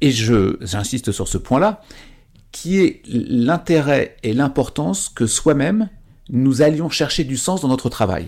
et 0.00 0.10
je, 0.10 0.56
j'insiste 0.60 1.12
sur 1.12 1.28
ce 1.28 1.38
point-là, 1.38 1.82
qui 2.52 2.80
est 2.80 3.02
l'intérêt 3.06 4.16
et 4.22 4.32
l'importance 4.32 5.08
que 5.08 5.26
soi-même 5.26 5.88
nous 6.30 6.62
allions 6.62 6.88
chercher 6.88 7.24
du 7.24 7.36
sens 7.36 7.60
dans 7.60 7.68
notre 7.68 7.88
travail. 7.88 8.26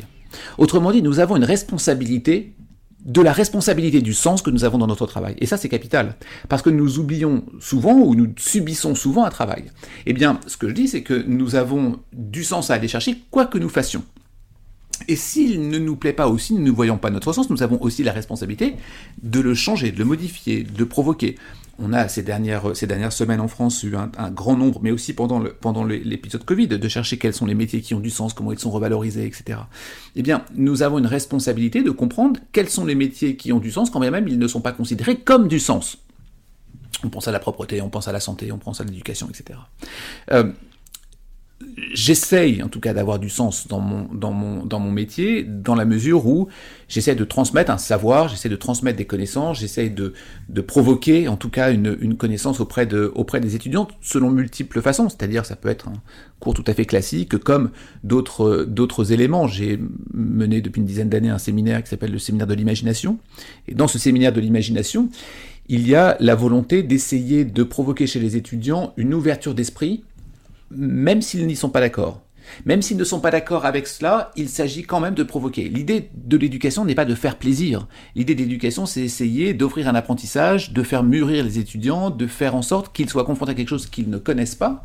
Autrement 0.58 0.92
dit, 0.92 1.02
nous 1.02 1.20
avons 1.20 1.36
une 1.36 1.44
responsabilité 1.44 2.54
de 3.04 3.20
la 3.20 3.32
responsabilité 3.32 4.00
du 4.00 4.14
sens 4.14 4.42
que 4.42 4.50
nous 4.50 4.64
avons 4.64 4.78
dans 4.78 4.86
notre 4.86 5.06
travail. 5.06 5.34
Et 5.38 5.46
ça, 5.46 5.56
c'est 5.56 5.68
capital. 5.68 6.16
Parce 6.48 6.62
que 6.62 6.70
nous 6.70 6.98
oublions 6.98 7.44
souvent 7.60 7.94
ou 7.94 8.14
nous 8.14 8.32
subissons 8.36 8.94
souvent 8.94 9.24
un 9.24 9.30
travail. 9.30 9.64
Eh 10.06 10.12
bien, 10.12 10.38
ce 10.46 10.56
que 10.56 10.68
je 10.68 10.74
dis, 10.74 10.88
c'est 10.88 11.02
que 11.02 11.14
nous 11.26 11.54
avons 11.54 11.98
du 12.12 12.44
sens 12.44 12.70
à 12.70 12.74
aller 12.74 12.88
chercher, 12.88 13.16
quoi 13.30 13.46
que 13.46 13.58
nous 13.58 13.68
fassions. 13.68 14.04
Et 15.08 15.16
s'il 15.16 15.68
ne 15.68 15.78
nous 15.78 15.96
plaît 15.96 16.12
pas 16.12 16.28
aussi, 16.28 16.54
nous 16.54 16.62
ne 16.62 16.70
voyons 16.70 16.96
pas 16.96 17.10
notre 17.10 17.32
sens, 17.32 17.50
nous 17.50 17.62
avons 17.62 17.80
aussi 17.82 18.04
la 18.04 18.12
responsabilité 18.12 18.76
de 19.22 19.40
le 19.40 19.54
changer, 19.54 19.90
de 19.90 19.98
le 19.98 20.04
modifier, 20.04 20.62
de 20.62 20.84
provoquer 20.84 21.36
on 21.78 21.92
a 21.92 22.08
ces 22.08 22.22
dernières, 22.22 22.76
ces 22.76 22.86
dernières 22.86 23.12
semaines 23.12 23.40
en 23.40 23.48
France 23.48 23.82
eu 23.82 23.94
un, 23.96 24.30
grand 24.30 24.56
nombre, 24.56 24.80
mais 24.82 24.90
aussi 24.90 25.14
pendant, 25.14 25.40
l'épisode 25.84 26.44
Covid, 26.44 26.68
de 26.68 26.88
chercher 26.88 27.18
quels 27.18 27.34
sont 27.34 27.46
les 27.46 27.54
métiers 27.54 27.80
qui 27.80 27.94
ont 27.94 28.00
du 28.00 28.10
sens, 28.10 28.34
comment 28.34 28.52
ils 28.52 28.58
sont 28.58 28.70
revalorisés, 28.70 29.26
etc. 29.26 29.60
Eh 30.16 30.22
bien, 30.22 30.44
nous 30.54 30.82
avons 30.82 30.98
une 30.98 31.06
responsabilité 31.06 31.82
de 31.82 31.90
comprendre 31.90 32.40
quels 32.52 32.68
sont 32.68 32.84
les 32.84 32.94
métiers 32.94 33.36
qui 33.36 33.52
ont 33.52 33.58
du 33.58 33.70
sens, 33.70 33.90
quand 33.90 34.00
bien 34.00 34.10
même 34.10 34.28
ils 34.28 34.38
ne 34.38 34.48
sont 34.48 34.60
pas 34.60 34.72
considérés 34.72 35.16
comme 35.16 35.48
du 35.48 35.58
sens. 35.58 35.98
On 37.04 37.08
pense 37.08 37.26
à 37.26 37.32
la 37.32 37.40
propreté, 37.40 37.80
on 37.80 37.90
pense 37.90 38.06
à 38.06 38.12
la 38.12 38.20
santé, 38.20 38.52
on 38.52 38.58
pense 38.58 38.80
à 38.80 38.84
l'éducation, 38.84 39.28
etc 39.28 39.58
j'essaye 41.92 42.62
en 42.62 42.68
tout 42.68 42.80
cas 42.80 42.94
d'avoir 42.94 43.18
du 43.18 43.28
sens 43.28 43.66
dans 43.66 43.80
mon, 43.80 44.08
dans, 44.12 44.32
mon, 44.32 44.64
dans 44.64 44.78
mon 44.78 44.90
métier, 44.90 45.42
dans 45.42 45.74
la 45.74 45.84
mesure 45.84 46.26
où 46.26 46.48
j'essaie 46.88 47.14
de 47.14 47.24
transmettre 47.24 47.70
un 47.70 47.78
savoir, 47.78 48.28
j'essaie 48.28 48.48
de 48.48 48.56
transmettre 48.56 48.96
des 48.96 49.04
connaissances, 49.04 49.60
j'essaie 49.60 49.88
de, 49.88 50.12
de 50.48 50.60
provoquer 50.60 51.28
en 51.28 51.36
tout 51.36 51.50
cas 51.50 51.72
une, 51.72 51.96
une 52.00 52.16
connaissance 52.16 52.60
auprès, 52.60 52.86
de, 52.86 53.10
auprès 53.14 53.40
des 53.40 53.54
étudiants 53.54 53.88
selon 54.00 54.30
multiples 54.30 54.80
façons, 54.80 55.08
c'est-à-dire 55.08 55.44
ça 55.44 55.56
peut 55.56 55.68
être 55.68 55.88
un 55.88 55.94
cours 56.40 56.54
tout 56.54 56.64
à 56.66 56.74
fait 56.74 56.84
classique 56.84 57.36
comme 57.38 57.70
d'autres, 58.04 58.64
d'autres 58.68 59.12
éléments. 59.12 59.46
J'ai 59.46 59.78
mené 60.12 60.60
depuis 60.60 60.80
une 60.80 60.86
dizaine 60.86 61.08
d'années 61.08 61.30
un 61.30 61.38
séminaire 61.38 61.82
qui 61.82 61.90
s'appelle 61.90 62.12
le 62.12 62.18
séminaire 62.18 62.46
de 62.46 62.54
l'imagination, 62.54 63.18
et 63.68 63.74
dans 63.74 63.88
ce 63.88 63.98
séminaire 63.98 64.32
de 64.32 64.40
l'imagination, 64.40 65.08
il 65.68 65.86
y 65.88 65.94
a 65.94 66.16
la 66.20 66.34
volonté 66.34 66.82
d'essayer 66.82 67.44
de 67.44 67.62
provoquer 67.62 68.06
chez 68.06 68.20
les 68.20 68.36
étudiants 68.36 68.92
une 68.96 69.14
ouverture 69.14 69.54
d'esprit 69.54 70.04
même 70.74 71.22
s'ils 71.22 71.46
n'y 71.46 71.56
sont 71.56 71.70
pas 71.70 71.80
d'accord. 71.80 72.22
Même 72.66 72.82
s'ils 72.82 72.96
ne 72.96 73.04
sont 73.04 73.20
pas 73.20 73.30
d'accord 73.30 73.64
avec 73.64 73.86
cela, 73.86 74.30
il 74.36 74.48
s'agit 74.48 74.82
quand 74.82 75.00
même 75.00 75.14
de 75.14 75.22
provoquer. 75.22 75.68
L'idée 75.68 76.10
de 76.14 76.36
l'éducation 76.36 76.84
n'est 76.84 76.94
pas 76.94 77.04
de 77.04 77.14
faire 77.14 77.38
plaisir. 77.38 77.86
L'idée 78.14 78.34
de 78.34 78.40
l'éducation, 78.40 78.84
c'est 78.84 79.02
essayer 79.02 79.54
d'offrir 79.54 79.88
un 79.88 79.94
apprentissage, 79.94 80.72
de 80.72 80.82
faire 80.82 81.04
mûrir 81.04 81.44
les 81.44 81.58
étudiants, 81.58 82.10
de 82.10 82.26
faire 82.26 82.54
en 82.54 82.62
sorte 82.62 82.92
qu'ils 82.92 83.08
soient 83.08 83.24
confrontés 83.24 83.52
à 83.52 83.54
quelque 83.54 83.68
chose 83.68 83.86
qu'ils 83.86 84.10
ne 84.10 84.18
connaissent 84.18 84.54
pas 84.54 84.82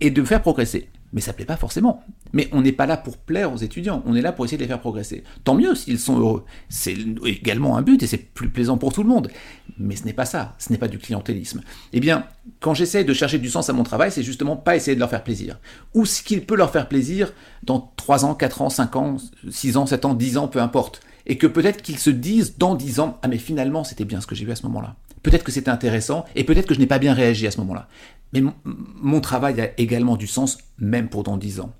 et 0.00 0.10
de 0.10 0.24
faire 0.24 0.42
progresser 0.42 0.88
mais 1.12 1.20
ça 1.20 1.32
plaît 1.32 1.44
pas 1.44 1.56
forcément. 1.56 2.04
Mais 2.32 2.48
on 2.52 2.60
n'est 2.60 2.72
pas 2.72 2.86
là 2.86 2.96
pour 2.96 3.16
plaire 3.16 3.52
aux 3.52 3.56
étudiants, 3.56 4.02
on 4.06 4.14
est 4.14 4.20
là 4.20 4.32
pour 4.32 4.44
essayer 4.44 4.58
de 4.58 4.62
les 4.62 4.68
faire 4.68 4.80
progresser. 4.80 5.24
Tant 5.44 5.54
mieux 5.54 5.74
s'ils 5.74 5.98
sont 5.98 6.18
heureux. 6.18 6.44
C'est 6.68 6.94
également 7.24 7.76
un 7.76 7.82
but 7.82 8.02
et 8.02 8.06
c'est 8.06 8.18
plus 8.18 8.50
plaisant 8.50 8.76
pour 8.76 8.92
tout 8.92 9.02
le 9.02 9.08
monde. 9.08 9.30
Mais 9.78 9.96
ce 9.96 10.04
n'est 10.04 10.12
pas 10.12 10.24
ça, 10.24 10.54
ce 10.58 10.72
n'est 10.72 10.78
pas 10.78 10.88
du 10.88 10.98
clientélisme. 10.98 11.62
Eh 11.92 12.00
bien, 12.00 12.26
quand 12.60 12.74
j'essaie 12.74 13.04
de 13.04 13.12
chercher 13.12 13.38
du 13.38 13.50
sens 13.50 13.68
à 13.68 13.72
mon 13.72 13.82
travail, 13.82 14.10
c'est 14.10 14.22
justement 14.22 14.56
pas 14.56 14.76
essayer 14.76 14.94
de 14.94 15.00
leur 15.00 15.10
faire 15.10 15.24
plaisir. 15.24 15.58
Ou 15.94 16.06
ce 16.06 16.22
qu'il 16.22 16.44
peut 16.44 16.56
leur 16.56 16.70
faire 16.70 16.88
plaisir 16.88 17.32
dans 17.62 17.92
3 17.96 18.24
ans, 18.24 18.34
4 18.34 18.62
ans, 18.62 18.70
5 18.70 18.96
ans, 18.96 19.16
6 19.48 19.76
ans, 19.76 19.86
7 19.86 20.04
ans, 20.06 20.14
10 20.14 20.38
ans, 20.38 20.48
peu 20.48 20.60
importe. 20.60 21.00
Et 21.26 21.36
que 21.38 21.46
peut-être 21.46 21.82
qu'ils 21.82 21.98
se 21.98 22.10
disent 22.10 22.56
dans 22.56 22.74
10 22.74 23.00
ans, 23.00 23.18
ah 23.22 23.28
mais 23.28 23.38
finalement 23.38 23.84
c'était 23.84 24.04
bien 24.04 24.20
ce 24.20 24.26
que 24.26 24.34
j'ai 24.34 24.44
vu 24.44 24.52
à 24.52 24.56
ce 24.56 24.62
moment-là. 24.62 24.94
Peut-être 25.22 25.42
que 25.42 25.50
c'était 25.50 25.70
intéressant 25.70 26.24
et 26.36 26.44
peut-être 26.44 26.66
que 26.66 26.74
je 26.74 26.78
n'ai 26.78 26.86
pas 26.86 27.00
bien 27.00 27.12
réagi 27.12 27.46
à 27.46 27.50
ce 27.50 27.58
moment-là. 27.58 27.88
Mais 28.32 28.42
mon, 28.64 29.20
travail 29.20 29.60
a 29.60 29.70
également 29.78 30.16
du 30.16 30.26
sens, 30.26 30.58
même 30.78 31.08
pour 31.08 31.22
dans 31.22 31.36
dix 31.36 31.60
ans. 31.60 31.72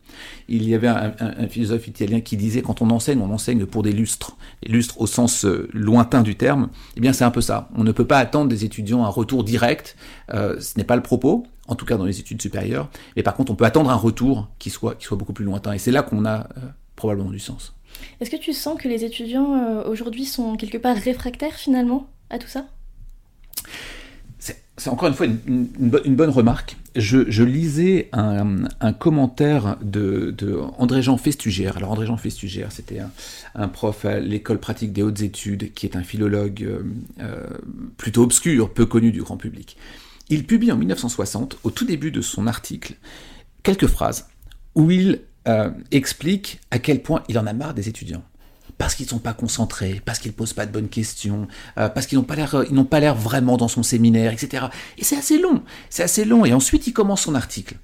Il 0.48 0.66
y 0.68 0.74
avait 0.74 0.88
un, 0.88 1.48
philosophe 1.48 1.88
italien 1.88 2.20
qui 2.20 2.36
disait 2.36 2.62
quand 2.62 2.82
on 2.82 2.90
enseigne, 2.90 3.20
on 3.20 3.32
enseigne 3.32 3.66
pour 3.66 3.82
des 3.82 3.92
lustres. 3.92 4.36
Les 4.62 4.72
lustres 4.72 5.00
au 5.00 5.06
sens 5.06 5.44
euh, 5.44 5.68
lointain 5.72 6.22
du 6.22 6.36
terme, 6.36 6.68
eh 6.96 7.00
bien 7.00 7.12
c'est 7.12 7.24
un 7.24 7.30
peu 7.30 7.40
ça. 7.40 7.68
On 7.74 7.82
ne 7.82 7.92
peut 7.92 8.06
pas 8.06 8.18
attendre 8.18 8.48
des 8.48 8.64
étudiants 8.64 9.04
un 9.04 9.08
retour 9.08 9.42
direct, 9.44 9.96
euh, 10.32 10.58
ce 10.60 10.78
n'est 10.78 10.84
pas 10.84 10.96
le 10.96 11.02
propos, 11.02 11.46
en 11.66 11.74
tout 11.74 11.84
cas 11.84 11.96
dans 11.96 12.04
les 12.04 12.20
études 12.20 12.40
supérieures. 12.40 12.88
Mais 13.16 13.22
par 13.22 13.34
contre, 13.34 13.50
on 13.50 13.56
peut 13.56 13.64
attendre 13.64 13.90
un 13.90 13.96
retour 13.96 14.48
qui 14.58 14.70
soit, 14.70 14.94
qui 14.94 15.04
soit 15.04 15.16
beaucoup 15.16 15.32
plus 15.32 15.44
lointain. 15.44 15.72
Et 15.72 15.78
c'est 15.78 15.92
là 15.92 16.02
qu'on 16.02 16.24
a 16.24 16.40
euh, 16.40 16.60
probablement 16.94 17.30
du 17.30 17.40
sens. 17.40 17.74
Est-ce 18.20 18.30
que 18.30 18.36
tu 18.36 18.52
sens 18.52 18.80
que 18.80 18.88
les 18.88 19.04
étudiants 19.04 19.82
aujourd'hui 19.86 20.26
sont 20.26 20.56
quelque 20.56 20.78
part 20.78 20.96
réfractaires 20.96 21.54
finalement 21.54 22.06
à 22.30 22.38
tout 22.38 22.48
ça? 22.48 22.66
C'est 24.78 24.90
encore 24.90 25.08
une 25.08 25.14
fois 25.14 25.26
une, 25.26 25.68
bonne 26.16 26.30
remarque. 26.30 26.76
Je, 26.94 27.42
lisais 27.42 28.10
un, 28.12 28.92
commentaire 28.92 29.78
de, 29.82 30.34
André-Jean 30.78 31.16
Festugère. 31.16 31.76
Alors 31.78 31.92
André-Jean 31.92 32.16
Festugère, 32.16 32.72
c'était 32.72 33.00
un, 33.54 33.68
prof 33.68 34.04
à 34.04 34.20
l'école 34.20 34.58
pratique 34.58 34.92
des 34.92 35.02
hautes 35.02 35.22
études, 35.22 35.72
qui 35.72 35.86
est 35.86 35.96
un 35.96 36.02
philologue 36.02 36.62
euh, 36.62 36.82
euh, 37.20 37.46
plutôt 37.96 38.22
obscur, 38.22 38.72
peu 38.72 38.84
connu 38.84 39.12
du 39.12 39.22
grand 39.22 39.38
public. 39.38 39.76
Il 40.28 40.44
publie 40.44 40.72
en 40.72 40.76
1960, 40.76 41.58
au 41.64 41.70
tout 41.70 41.84
début 41.84 42.10
de 42.10 42.20
son 42.20 42.46
article, 42.46 42.94
quelques 43.62 43.86
phrases 43.86 44.28
où 44.74 44.90
il 44.90 45.20
euh, 45.48 45.70
explique 45.90 46.60
à 46.70 46.78
quel 46.78 47.02
point 47.02 47.22
il 47.28 47.38
en 47.38 47.46
a 47.46 47.52
marre 47.52 47.72
des 47.72 47.88
étudiants 47.88 48.24
parce 48.78 48.94
qu'ils 48.94 49.06
ne 49.06 49.10
sont 49.10 49.18
pas 49.18 49.32
concentrés, 49.32 50.00
parce 50.04 50.18
qu'ils 50.18 50.32
ne 50.32 50.36
posent 50.36 50.52
pas 50.52 50.66
de 50.66 50.72
bonnes 50.72 50.88
questions, 50.88 51.48
euh, 51.78 51.88
parce 51.88 52.06
qu'ils 52.06 52.18
n'ont 52.18 52.24
pas 52.24 52.36
l'air, 52.36 52.64
ils 52.68 52.74
n'ont 52.74 52.84
pas 52.84 53.00
l'air 53.00 53.14
vraiment 53.14 53.56
dans 53.56 53.68
son 53.68 53.82
séminaire, 53.82 54.32
etc. 54.32 54.66
Et 54.98 55.04
c'est 55.04 55.16
assez 55.16 55.38
long, 55.38 55.62
c'est 55.90 56.02
assez 56.02 56.24
long. 56.24 56.44
Et 56.44 56.52
ensuite, 56.52 56.86
il 56.86 56.92
commence 56.92 57.22
son 57.22 57.34
article. 57.34 57.76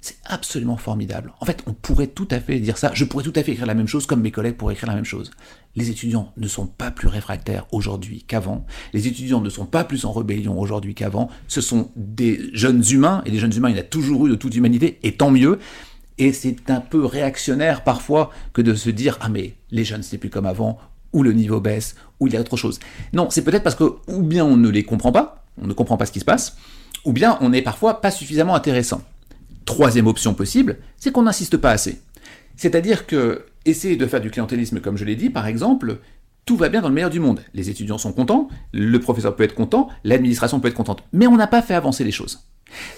C'est 0.00 0.18
absolument 0.24 0.76
formidable. 0.76 1.32
En 1.40 1.46
fait, 1.46 1.64
on 1.66 1.72
pourrait 1.72 2.06
tout 2.06 2.28
à 2.30 2.38
fait 2.38 2.60
dire 2.60 2.78
ça. 2.78 2.92
Je 2.94 3.04
pourrais 3.04 3.24
tout 3.24 3.32
à 3.34 3.42
fait 3.42 3.52
écrire 3.52 3.66
la 3.66 3.74
même 3.74 3.88
chose 3.88 4.06
comme 4.06 4.20
mes 4.20 4.30
collègues 4.30 4.54
pourraient 4.54 4.74
écrire 4.74 4.88
la 4.88 4.94
même 4.94 5.04
chose. 5.04 5.32
Les 5.74 5.90
étudiants 5.90 6.32
ne 6.36 6.46
sont 6.46 6.66
pas 6.66 6.92
plus 6.92 7.08
réfractaires 7.08 7.66
aujourd'hui 7.72 8.22
qu'avant. 8.22 8.66
Les 8.92 9.08
étudiants 9.08 9.40
ne 9.40 9.50
sont 9.50 9.66
pas 9.66 9.82
plus 9.82 10.04
en 10.04 10.12
rébellion 10.12 10.60
aujourd'hui 10.60 10.94
qu'avant. 10.94 11.28
Ce 11.48 11.60
sont 11.60 11.90
des 11.96 12.40
jeunes 12.52 12.84
humains, 12.88 13.22
et 13.26 13.32
des 13.32 13.38
jeunes 13.38 13.56
humains, 13.56 13.70
il 13.70 13.78
a 13.78 13.82
toujours 13.82 14.26
eu 14.26 14.30
de 14.30 14.36
toute 14.36 14.54
humanité, 14.54 15.00
et 15.02 15.16
tant 15.16 15.32
mieux. 15.32 15.58
Et 16.18 16.32
c'est 16.32 16.70
un 16.70 16.80
peu 16.80 17.04
réactionnaire 17.04 17.84
parfois 17.84 18.30
que 18.52 18.62
de 18.62 18.74
se 18.74 18.90
dire 18.90 19.18
ah 19.20 19.28
mais 19.28 19.54
les 19.70 19.84
jeunes 19.84 20.02
c'est 20.02 20.18
plus 20.18 20.30
comme 20.30 20.46
avant, 20.46 20.78
ou 21.12 21.22
le 21.22 21.32
niveau 21.32 21.60
baisse, 21.60 21.94
ou 22.20 22.26
il 22.26 22.34
y 22.34 22.36
a 22.36 22.40
autre 22.40 22.56
chose. 22.56 22.78
Non, 23.12 23.28
c'est 23.30 23.42
peut-être 23.42 23.62
parce 23.62 23.74
que 23.74 23.96
ou 24.06 24.22
bien 24.22 24.44
on 24.44 24.56
ne 24.56 24.68
les 24.68 24.84
comprend 24.84 25.12
pas, 25.12 25.44
on 25.60 25.66
ne 25.66 25.72
comprend 25.72 25.96
pas 25.96 26.06
ce 26.06 26.12
qui 26.12 26.20
se 26.20 26.24
passe, 26.24 26.56
ou 27.04 27.12
bien 27.12 27.38
on 27.40 27.50
n'est 27.50 27.62
parfois 27.62 28.00
pas 28.00 28.10
suffisamment 28.10 28.54
intéressant. 28.54 29.02
Troisième 29.64 30.06
option 30.06 30.34
possible, 30.34 30.78
c'est 30.96 31.12
qu'on 31.12 31.22
n'insiste 31.22 31.56
pas 31.56 31.70
assez. 31.70 32.00
C'est-à-dire 32.56 33.06
que 33.06 33.46
essayer 33.64 33.96
de 33.96 34.06
faire 34.06 34.20
du 34.20 34.30
clientélisme, 34.30 34.80
comme 34.80 34.96
je 34.96 35.04
l'ai 35.04 35.16
dit, 35.16 35.30
par 35.30 35.46
exemple, 35.46 35.98
tout 36.44 36.56
va 36.56 36.68
bien 36.68 36.80
dans 36.80 36.88
le 36.88 36.94
meilleur 36.94 37.10
du 37.10 37.20
monde. 37.20 37.40
Les 37.54 37.70
étudiants 37.70 37.98
sont 37.98 38.12
contents, 38.12 38.48
le 38.72 38.98
professeur 39.00 39.34
peut 39.34 39.42
être 39.42 39.54
content, 39.54 39.88
l'administration 40.04 40.60
peut 40.60 40.68
être 40.68 40.74
contente, 40.74 41.02
mais 41.12 41.26
on 41.26 41.36
n'a 41.36 41.48
pas 41.48 41.62
fait 41.62 41.74
avancer 41.74 42.04
les 42.04 42.12
choses. 42.12 42.46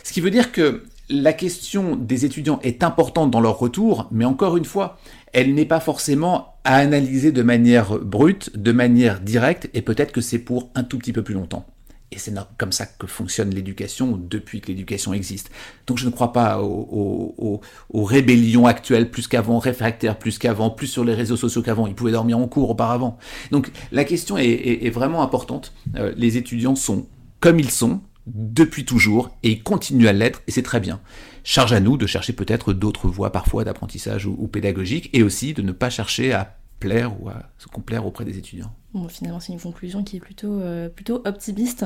Ce 0.03 0.13
qui 0.13 0.21
veut 0.21 0.31
dire 0.31 0.53
que 0.53 0.85
la 1.11 1.33
question 1.33 1.97
des 1.97 2.25
étudiants 2.25 2.61
est 2.63 2.83
importante 2.83 3.31
dans 3.31 3.41
leur 3.41 3.59
retour, 3.59 4.09
mais 4.11 4.25
encore 4.25 4.57
une 4.57 4.65
fois, 4.65 4.99
elle 5.33 5.55
n'est 5.55 5.65
pas 5.65 5.81
forcément 5.81 6.55
à 6.65 6.77
analyser 6.77 7.33
de 7.33 7.43
manière 7.43 7.99
brute, 7.99 8.57
de 8.57 8.73
manière 8.73 9.21
directe, 9.21 9.71
et 9.75 9.83
peut-être 9.83 10.13
que 10.13 10.21
c'est 10.21 10.39
pour 10.39 10.71
un 10.75 10.85
tout 10.85 10.99
petit 10.99 11.13
peu 11.13 11.23
plus 11.23 11.35
longtemps. 11.35 11.67
Et 12.11 12.19
c'est 12.19 12.33
comme 12.57 12.73
ça 12.73 12.87
que 12.87 13.07
fonctionne 13.07 13.51
l'éducation 13.51 14.17
depuis 14.17 14.63
que 14.63 14.69
l'éducation 14.69 15.13
existe. 15.13 15.51
Donc 15.87 15.99
je 15.99 16.07
ne 16.07 16.11
crois 16.11 16.33
pas 16.33 16.59
aux, 16.63 17.61
rébellions 17.93 18.67
actuelles 18.67 19.11
plus 19.11 19.29
qu'avant, 19.29 19.59
réfractaires 19.59 20.19
plus 20.19 20.39
qu'avant, 20.39 20.71
plus 20.71 20.87
sur 20.87 21.05
les 21.05 21.13
réseaux 21.13 21.37
sociaux 21.37 21.61
qu'avant. 21.61 21.87
Ils 21.87 21.95
pouvaient 21.95 22.13
dormir 22.13 22.39
en 22.39 22.49
cours 22.49 22.71
auparavant. 22.71 23.19
Donc 23.51 23.71
la 23.93 24.05
question 24.05 24.39
est, 24.39 24.89
vraiment 24.89 25.23
importante. 25.23 25.75
Euh, 25.97 26.15
les 26.17 26.39
étudiants 26.39 26.77
sont 26.77 27.07
comme 27.41 27.61
ils 27.61 27.71
sont, 27.71 28.01
depuis 28.35 28.85
toujours 28.85 29.31
et 29.43 29.51
il 29.51 29.63
continue 29.63 30.09
à 30.09 30.13
l'être 30.13 30.43
et 30.47 30.51
c'est 30.51 30.63
très 30.63 30.81
bien. 30.81 31.01
Charge 31.45 31.73
à 31.73 31.81
nous 31.81 31.97
de 31.97 32.07
chercher 32.07 32.33
peut-être 32.33 32.73
d'autres 32.73 33.09
voies 33.09 33.33
parfois 33.33 33.65
d'apprentissage 33.65 34.27
ou, 34.27 34.49
pédagogique 34.49 35.11
et 35.13 35.23
aussi 35.23 35.55
de 35.55 35.63
ne 35.63 35.73
pas 35.73 35.91
chercher 35.91 36.33
à 36.33 36.57
plaire 36.79 37.21
ou 37.21 37.29
à 37.29 37.43
se 37.59 37.67
complaire 37.67 38.07
auprès 38.07 38.25
des 38.25 38.39
étudiants. 38.39 38.73
Bon, 38.95 39.09
finalement, 39.09 39.41
c'est 39.41 39.53
une 39.53 39.61
conclusion 39.61 40.03
qui 40.05 40.17
est 40.17 40.21
plutôt, 40.21 40.61
euh, 40.61 40.89
plutôt 40.89 41.23
optimiste. 41.25 41.85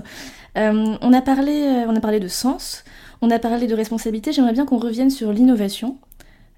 Euh, 0.57 0.97
on, 1.01 1.13
a 1.13 1.23
parlé, 1.23 1.53
euh, 1.53 1.87
on 1.89 1.97
a 1.97 2.01
parlé 2.01 2.21
de 2.21 2.29
sens, 2.29 2.85
on 3.21 3.31
a 3.31 3.39
parlé 3.39 3.67
de 3.67 3.75
responsabilité. 3.75 4.33
J'aimerais 4.33 4.53
bien 4.53 4.67
qu'on 4.67 4.79
revienne 4.79 5.11
sur 5.11 5.33
l'innovation. 5.33 5.99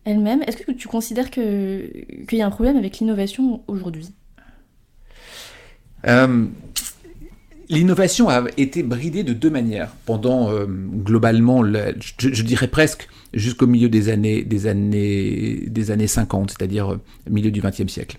elle-même. 0.05 0.43
Est-ce 0.43 0.59
que 0.59 0.73
tu 0.73 0.89
considères 0.89 1.31
qu'il 1.31 2.27
y 2.33 2.43
a 2.43 2.47
un 2.47 2.51
problème 2.51 2.77
avec 2.77 2.99
l'innovation 2.99 3.63
aujourd'hui? 3.69 4.13
L'innovation 7.69 8.29
a 8.29 8.45
été 8.57 8.83
bridée 8.83 9.23
de 9.23 9.33
deux 9.33 9.51
manières 9.51 9.91
pendant 10.05 10.51
euh, 10.51 10.67
globalement, 10.67 11.65
je, 11.65 12.43
dirais 12.43 12.69
presque 12.69 13.09
jusqu'au 13.33 13.67
milieu 13.67 13.89
des 13.89 14.11
années, 14.11 14.45
des 14.45 14.67
années, 14.67 15.65
des 15.67 15.91
années 15.91 16.07
50, 16.07 16.51
c'est-à-dire 16.51 16.93
euh, 16.93 17.01
milieu 17.31 17.51
du 17.51 17.61
XXe 17.61 17.91
siècle. 17.91 18.19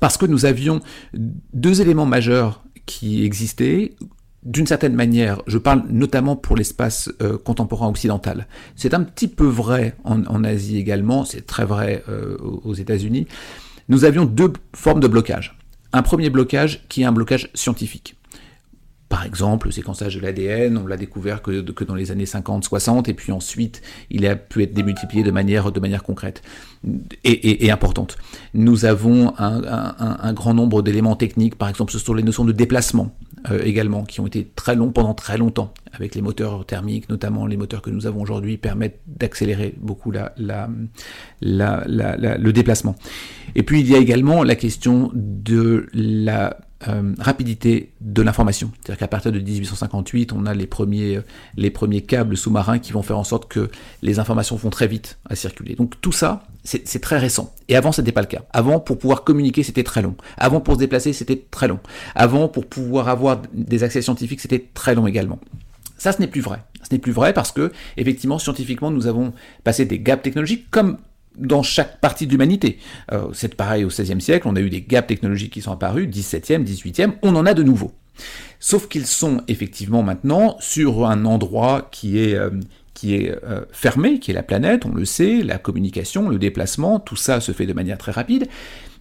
Parce 0.00 0.16
que 0.16 0.26
nous 0.26 0.44
avions 0.44 0.80
deux 1.14 1.80
éléments 1.80 2.06
majeurs 2.06 2.62
qui 2.84 3.24
existaient, 3.24 3.94
d'une 4.42 4.66
certaine 4.66 4.94
manière, 4.94 5.40
je 5.46 5.56
parle 5.56 5.84
notamment 5.88 6.36
pour 6.36 6.56
l'espace 6.56 7.10
euh, 7.22 7.38
contemporain 7.38 7.88
occidental. 7.88 8.46
C'est 8.76 8.92
un 8.92 9.02
petit 9.02 9.28
peu 9.28 9.46
vrai 9.46 9.96
en, 10.04 10.44
Asie 10.44 10.76
également, 10.76 11.24
c'est 11.24 11.46
très 11.46 11.64
vrai 11.64 12.04
aux 12.42 12.74
États-Unis. 12.74 13.26
Nous 13.88 14.04
avions 14.04 14.26
deux 14.26 14.52
formes 14.74 15.00
de 15.00 15.08
blocage. 15.08 15.56
Un 15.94 16.02
premier 16.02 16.28
blocage 16.28 16.84
qui 16.88 17.02
est 17.02 17.04
un 17.06 17.12
blocage 17.12 17.50
scientifique. 17.54 18.16
Par 19.14 19.24
exemple, 19.24 19.68
le 19.68 19.70
séquençage 19.70 20.16
de 20.16 20.20
l'ADN, 20.20 20.76
on 20.76 20.88
l'a 20.88 20.96
découvert 20.96 21.40
que, 21.40 21.84
dans 21.84 21.94
les 21.94 22.10
années 22.10 22.24
50-60, 22.24 23.08
et 23.08 23.14
puis 23.14 23.30
ensuite, 23.30 23.80
il 24.10 24.26
a 24.26 24.34
pu 24.34 24.64
être 24.64 24.74
démultiplié 24.74 25.22
de 25.22 25.30
manière, 25.30 25.70
de 25.70 25.78
manière 25.78 26.02
concrète 26.02 26.42
et, 27.22 27.70
importante. 27.70 28.16
Nous 28.54 28.86
avons 28.86 29.32
un, 29.38 30.32
grand 30.32 30.52
nombre 30.52 30.82
d'éléments 30.82 31.14
techniques, 31.14 31.54
par 31.54 31.68
exemple 31.68 31.92
sur 31.92 32.12
les 32.12 32.24
notions 32.24 32.44
de 32.44 32.50
déplacement 32.50 33.16
euh, 33.52 33.62
également, 33.62 34.02
qui 34.02 34.18
ont 34.18 34.26
été 34.26 34.50
très 34.56 34.74
longs 34.74 34.90
pendant 34.90 35.14
très 35.14 35.38
longtemps, 35.38 35.72
avec 35.92 36.16
les 36.16 36.20
moteurs 36.20 36.66
thermiques, 36.66 37.08
notamment 37.08 37.46
les 37.46 37.56
moteurs 37.56 37.82
que 37.82 37.90
nous 37.90 38.08
avons 38.08 38.20
aujourd'hui, 38.20 38.56
permettent 38.56 38.98
d'accélérer 39.06 39.76
beaucoup 39.80 40.10
le 40.10 40.32
déplacement. 42.50 42.96
Et 43.54 43.62
puis 43.62 43.78
il 43.78 43.88
y 43.88 43.94
a 43.94 43.98
également 43.98 44.42
la 44.42 44.56
question 44.56 45.12
de 45.14 45.86
la 45.94 46.58
euh, 46.88 47.14
rapidité 47.18 47.92
de 48.00 48.22
l'information. 48.22 48.70
C'est-à-dire 48.80 48.98
qu'à 48.98 49.08
partir 49.08 49.32
de 49.32 49.38
1858, 49.38 50.32
on 50.32 50.46
a 50.46 50.54
les 50.54 50.66
premiers, 50.66 51.20
les 51.56 51.70
premiers 51.70 52.02
câbles 52.02 52.36
sous-marins 52.36 52.78
qui 52.78 52.92
vont 52.92 53.02
faire 53.02 53.18
en 53.18 53.24
sorte 53.24 53.48
que 53.50 53.70
les 54.02 54.18
informations 54.18 54.56
vont 54.56 54.70
très 54.70 54.86
vite 54.86 55.18
à 55.28 55.36
circuler. 55.36 55.74
Donc 55.74 56.00
tout 56.00 56.12
ça, 56.12 56.44
c'est 56.64 57.00
très 57.00 57.18
récent. 57.18 57.54
Et 57.68 57.76
avant, 57.76 57.92
ce 57.92 58.00
n'était 58.00 58.12
pas 58.12 58.22
le 58.22 58.26
cas. 58.26 58.42
Avant, 58.52 58.80
pour 58.80 58.98
pouvoir 58.98 59.24
communiquer, 59.24 59.62
c'était 59.62 59.82
très 59.82 60.02
long. 60.02 60.16
Avant, 60.38 60.60
pour 60.60 60.74
se 60.74 60.78
déplacer, 60.78 61.12
c'était 61.12 61.44
très 61.50 61.68
long. 61.68 61.78
Avant, 62.14 62.48
pour 62.48 62.66
pouvoir 62.66 63.08
avoir 63.08 63.42
des 63.52 63.84
accès 63.84 64.02
scientifiques, 64.02 64.40
c'était 64.40 64.70
très 64.72 64.94
long 64.94 65.06
également. 65.06 65.38
Ça, 65.98 66.12
ce 66.12 66.20
n'est 66.20 66.26
plus 66.26 66.40
vrai. 66.40 66.62
Ce 66.82 66.92
n'est 66.92 66.98
plus 66.98 67.12
vrai 67.12 67.32
parce 67.32 67.52
que, 67.52 67.72
effectivement, 67.96 68.38
scientifiquement, 68.38 68.90
nous 68.90 69.06
avons 69.06 69.32
passé 69.62 69.84
des 69.84 69.98
gaps 70.00 70.22
technologiques 70.22 70.70
comme 70.70 70.98
dans 71.36 71.62
chaque 71.62 72.00
partie 72.00 72.26
de 72.26 72.32
l'humanité. 72.32 72.78
Euh, 73.12 73.28
c'est 73.32 73.54
pareil 73.54 73.84
au 73.84 73.88
XVIe 73.88 74.20
siècle, 74.20 74.46
on 74.48 74.56
a 74.56 74.60
eu 74.60 74.70
des 74.70 74.82
gaps 74.82 75.08
technologiques 75.08 75.52
qui 75.52 75.62
sont 75.62 75.72
apparus, 75.72 76.08
XVIIe, 76.08 76.62
XVIIIe, 76.62 77.12
on 77.22 77.34
en 77.36 77.46
a 77.46 77.54
de 77.54 77.62
nouveaux. 77.62 77.92
Sauf 78.60 78.88
qu'ils 78.88 79.06
sont 79.06 79.42
effectivement 79.48 80.02
maintenant 80.02 80.56
sur 80.60 81.06
un 81.06 81.24
endroit 81.24 81.88
qui 81.90 82.18
est, 82.18 82.34
euh, 82.34 82.50
qui 82.94 83.14
est 83.14 83.36
euh, 83.44 83.62
fermé, 83.72 84.20
qui 84.20 84.30
est 84.30 84.34
la 84.34 84.42
planète, 84.42 84.86
on 84.86 84.94
le 84.94 85.04
sait, 85.04 85.42
la 85.42 85.58
communication, 85.58 86.28
le 86.28 86.38
déplacement, 86.38 87.00
tout 87.00 87.16
ça 87.16 87.40
se 87.40 87.52
fait 87.52 87.66
de 87.66 87.72
manière 87.72 87.98
très 87.98 88.12
rapide. 88.12 88.46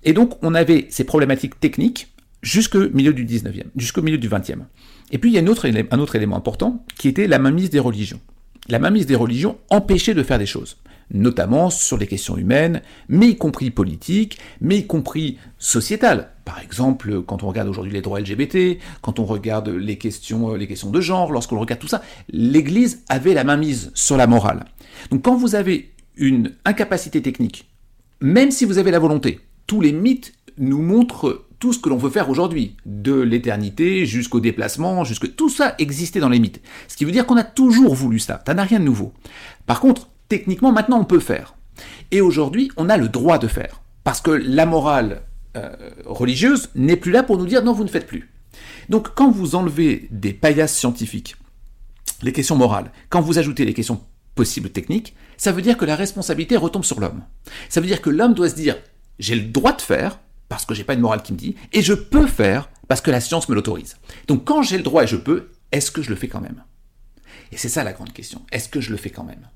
Et 0.03 0.13
donc 0.13 0.37
on 0.41 0.55
avait 0.55 0.87
ces 0.89 1.03
problématiques 1.03 1.59
techniques 1.59 2.09
jusqu'au 2.41 2.89
milieu 2.89 3.13
du 3.13 3.25
19e, 3.25 3.65
jusqu'au 3.77 4.01
milieu 4.01 4.17
du 4.17 4.27
20e. 4.27 4.63
Et 5.11 5.17
puis 5.17 5.29
il 5.29 5.33
y 5.33 5.37
a 5.37 5.41
un 5.41 5.47
autre, 5.47 6.15
élément 6.15 6.35
important 6.35 6.83
qui 6.97 7.07
était 7.07 7.27
la 7.27 7.39
mainmise 7.39 7.69
des 7.69 7.79
religions. 7.79 8.19
La 8.67 8.79
mainmise 8.79 9.05
des 9.05 9.15
religions 9.15 9.57
empêchait 9.69 10.13
de 10.13 10.23
faire 10.23 10.39
des 10.39 10.45
choses 10.45 10.77
notamment 11.13 11.69
sur 11.69 11.97
les 11.97 12.07
questions 12.07 12.37
humaines, 12.37 12.81
mais 13.07 13.29
y 13.29 13.37
compris 13.37 13.71
politiques, 13.71 14.39
mais 14.61 14.79
y 14.79 14.87
compris 14.87 15.37
sociétales. 15.57 16.31
Par 16.45 16.59
exemple, 16.59 17.21
quand 17.23 17.43
on 17.43 17.47
regarde 17.47 17.69
aujourd'hui 17.69 17.93
les 17.93 18.01
droits 18.01 18.19
LGBT, 18.19 18.79
quand 19.01 19.19
on 19.19 19.25
regarde 19.25 19.69
les 19.69 19.97
questions, 19.97 20.51
euh, 20.51 20.57
les 20.57 20.67
questions 20.67 20.89
de 20.89 20.99
genre, 20.99 21.31
lorsqu'on 21.31 21.59
regarde 21.59 21.79
tout 21.79 21.87
ça, 21.87 22.01
l'Église 22.29 23.03
avait 23.07 23.33
la 23.33 23.43
main 23.43 23.57
mise 23.57 23.91
sur 23.93 24.17
la 24.17 24.27
morale. 24.27 24.65
Donc 25.11 25.23
quand 25.23 25.35
vous 25.35 25.55
avez 25.55 25.91
une 26.17 26.53
incapacité 26.65 27.21
technique, 27.21 27.69
même 28.19 28.51
si 28.51 28.65
vous 28.65 28.77
avez 28.77 28.91
la 28.91 28.99
volonté, 28.99 29.39
tous 29.67 29.81
les 29.81 29.93
mythes 29.93 30.33
nous 30.57 30.81
montrent 30.81 31.45
tout 31.59 31.71
ce 31.71 31.79
que 31.79 31.87
l'on 31.87 31.97
veut 31.97 32.09
faire 32.09 32.29
aujourd'hui, 32.29 32.75
de 32.85 33.13
l'éternité 33.13 34.05
jusqu'au 34.05 34.41
déplacement, 34.41 35.05
jusque 35.05 35.33
tout 35.35 35.47
ça 35.47 35.75
existait 35.77 36.19
dans 36.19 36.27
les 36.27 36.39
mythes. 36.39 36.61
Ce 36.89 36.97
qui 36.97 37.05
veut 37.05 37.11
dire 37.13 37.25
qu'on 37.25 37.37
a 37.37 37.43
toujours 37.45 37.95
voulu 37.95 38.19
ça, 38.19 38.43
ça 38.45 38.53
n'a 38.53 38.63
rien 38.63 38.81
de 38.81 38.83
nouveau. 38.83 39.13
Par 39.65 39.79
contre, 39.79 40.09
techniquement, 40.29 40.71
maintenant, 40.71 40.99
on 40.99 41.05
peut 41.05 41.19
faire. 41.19 41.55
Et 42.11 42.21
aujourd'hui, 42.21 42.71
on 42.77 42.89
a 42.89 42.97
le 42.97 43.09
droit 43.09 43.37
de 43.37 43.47
faire. 43.47 43.81
Parce 44.03 44.21
que 44.21 44.31
la 44.31 44.65
morale 44.65 45.23
euh, 45.55 45.71
religieuse 46.05 46.69
n'est 46.75 46.97
plus 46.97 47.11
là 47.11 47.23
pour 47.23 47.37
nous 47.37 47.45
dire 47.45 47.63
non, 47.63 47.73
vous 47.73 47.83
ne 47.83 47.89
faites 47.89 48.07
plus. 48.07 48.29
Donc, 48.89 49.13
quand 49.15 49.31
vous 49.31 49.55
enlevez 49.55 50.07
des 50.11 50.33
paillasses 50.33 50.75
scientifiques, 50.75 51.35
les 52.21 52.33
questions 52.33 52.55
morales, 52.55 52.91
quand 53.09 53.21
vous 53.21 53.39
ajoutez 53.39 53.65
les 53.65 53.73
questions 53.73 54.01
possibles 54.35 54.69
techniques, 54.69 55.15
ça 55.37 55.51
veut 55.51 55.61
dire 55.61 55.77
que 55.77 55.85
la 55.85 55.95
responsabilité 55.95 56.57
retombe 56.57 56.83
sur 56.83 56.99
l'homme. 56.99 57.23
Ça 57.69 57.81
veut 57.81 57.87
dire 57.87 58.01
que 58.01 58.09
l'homme 58.09 58.33
doit 58.33 58.49
se 58.49 58.55
dire 58.55 58.77
j'ai 59.19 59.35
le 59.35 59.43
droit 59.43 59.73
de 59.73 59.81
faire, 59.81 60.19
parce 60.49 60.65
que 60.65 60.73
j'ai 60.73 60.83
pas 60.83 60.93
une 60.93 61.01
morale 61.01 61.21
qui 61.21 61.33
me 61.33 61.37
dit, 61.37 61.55
et 61.71 61.81
je 61.81 61.93
peux 61.93 62.27
faire 62.27 62.69
parce 62.87 63.01
que 63.01 63.11
la 63.11 63.21
science 63.21 63.47
me 63.49 63.55
l'autorise. 63.55 63.97
Donc 64.27 64.45
quand 64.45 64.61
j'ai 64.61 64.77
le 64.77 64.83
droit 64.83 65.03
et 65.03 65.07
je 65.07 65.15
peux, 65.15 65.49
est-ce 65.71 65.91
que 65.91 66.01
je 66.01 66.09
le 66.09 66.15
fais 66.15 66.27
quand 66.27 66.41
même? 66.41 66.63
Et 67.51 67.57
c'est 67.57 67.69
ça 67.69 67.83
la 67.83 67.93
grande 67.93 68.13
question. 68.13 68.41
Est-ce 68.51 68.69
que 68.69 68.81
je 68.81 68.91
le 68.91 68.97
fais 68.97 69.09
quand 69.09 69.23
même? 69.23 69.47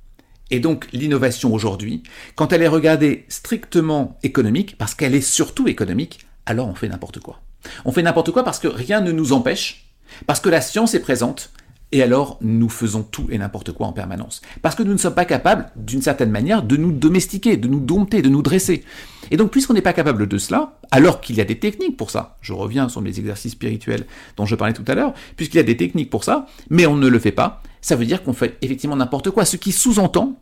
Et 0.51 0.59
donc 0.59 0.87
l'innovation 0.93 1.53
aujourd'hui, 1.53 2.03
quand 2.35 2.53
elle 2.53 2.61
est 2.61 2.67
regardée 2.67 3.25
strictement 3.27 4.17
économique, 4.23 4.77
parce 4.77 4.95
qu'elle 4.95 5.15
est 5.15 5.21
surtout 5.21 5.67
économique, 5.67 6.19
alors 6.45 6.67
on 6.67 6.75
fait 6.75 6.87
n'importe 6.87 7.19
quoi. 7.19 7.41
On 7.85 7.91
fait 7.91 8.03
n'importe 8.03 8.31
quoi 8.31 8.43
parce 8.43 8.59
que 8.59 8.67
rien 8.67 9.01
ne 9.01 9.11
nous 9.11 9.33
empêche, 9.33 9.87
parce 10.25 10.39
que 10.39 10.49
la 10.49 10.61
science 10.61 10.93
est 10.93 11.01
présente, 11.01 11.51
et 11.91 12.03
alors 12.03 12.37
nous 12.41 12.69
faisons 12.69 13.03
tout 13.03 13.27
et 13.29 13.37
n'importe 13.37 13.71
quoi 13.71 13.87
en 13.87 13.93
permanence. 13.93 14.41
Parce 14.61 14.75
que 14.75 14.83
nous 14.83 14.91
ne 14.91 14.97
sommes 14.97 15.15
pas 15.15 15.25
capables, 15.25 15.69
d'une 15.75 16.01
certaine 16.01 16.31
manière, 16.31 16.63
de 16.63 16.75
nous 16.75 16.91
domestiquer, 16.91 17.57
de 17.57 17.67
nous 17.67 17.79
dompter, 17.79 18.21
de 18.21 18.29
nous 18.29 18.41
dresser. 18.41 18.83
Et 19.31 19.37
donc 19.37 19.51
puisqu'on 19.51 19.73
n'est 19.73 19.81
pas 19.81 19.93
capable 19.93 20.27
de 20.27 20.37
cela, 20.37 20.79
alors 20.91 21.21
qu'il 21.21 21.35
y 21.35 21.41
a 21.41 21.45
des 21.45 21.59
techniques 21.59 21.97
pour 21.97 22.11
ça, 22.11 22.37
je 22.41 22.53
reviens 22.53 22.89
sur 22.89 23.01
les 23.01 23.19
exercices 23.19 23.53
spirituels 23.53 24.05
dont 24.35 24.45
je 24.45 24.55
parlais 24.55 24.73
tout 24.73 24.85
à 24.87 24.95
l'heure, 24.95 25.13
puisqu'il 25.35 25.57
y 25.57 25.61
a 25.61 25.63
des 25.63 25.77
techniques 25.77 26.09
pour 26.09 26.23
ça, 26.23 26.47
mais 26.69 26.85
on 26.85 26.95
ne 26.95 27.07
le 27.07 27.19
fait 27.19 27.31
pas, 27.31 27.61
ça 27.87 27.95
veut 27.95 28.05
dire 28.05 28.21
qu'on 28.21 28.33
fait 28.33 28.57
effectivement 28.61 28.97
n'importe 28.97 29.31
quoi. 29.31 29.45
Ce 29.45 29.55
qui 29.55 29.71
sous-entend, 29.71 30.37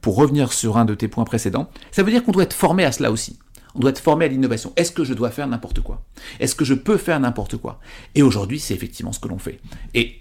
pour 0.00 0.14
revenir 0.14 0.52
sur 0.52 0.76
un 0.76 0.84
de 0.84 0.94
tes 0.94 1.08
points 1.08 1.24
précédents, 1.24 1.68
ça 1.90 2.04
veut 2.04 2.12
dire 2.12 2.22
qu'on 2.22 2.30
doit 2.30 2.44
être 2.44 2.52
formé 2.52 2.84
à 2.84 2.92
cela 2.92 3.10
aussi. 3.10 3.36
On 3.74 3.80
doit 3.80 3.90
être 3.90 3.98
formé 3.98 4.26
à 4.26 4.28
l'innovation. 4.28 4.72
Est-ce 4.76 4.92
que 4.92 5.02
je 5.02 5.12
dois 5.12 5.30
faire 5.30 5.48
n'importe 5.48 5.80
quoi? 5.80 6.04
Est-ce 6.38 6.54
que 6.54 6.64
je 6.64 6.72
peux 6.72 6.96
faire 6.96 7.18
n'importe 7.18 7.56
quoi? 7.56 7.80
Et 8.14 8.22
aujourd'hui, 8.22 8.60
c'est 8.60 8.74
effectivement 8.74 9.10
ce 9.10 9.18
que 9.18 9.26
l'on 9.26 9.38
fait. 9.38 9.58
Et 9.94 10.20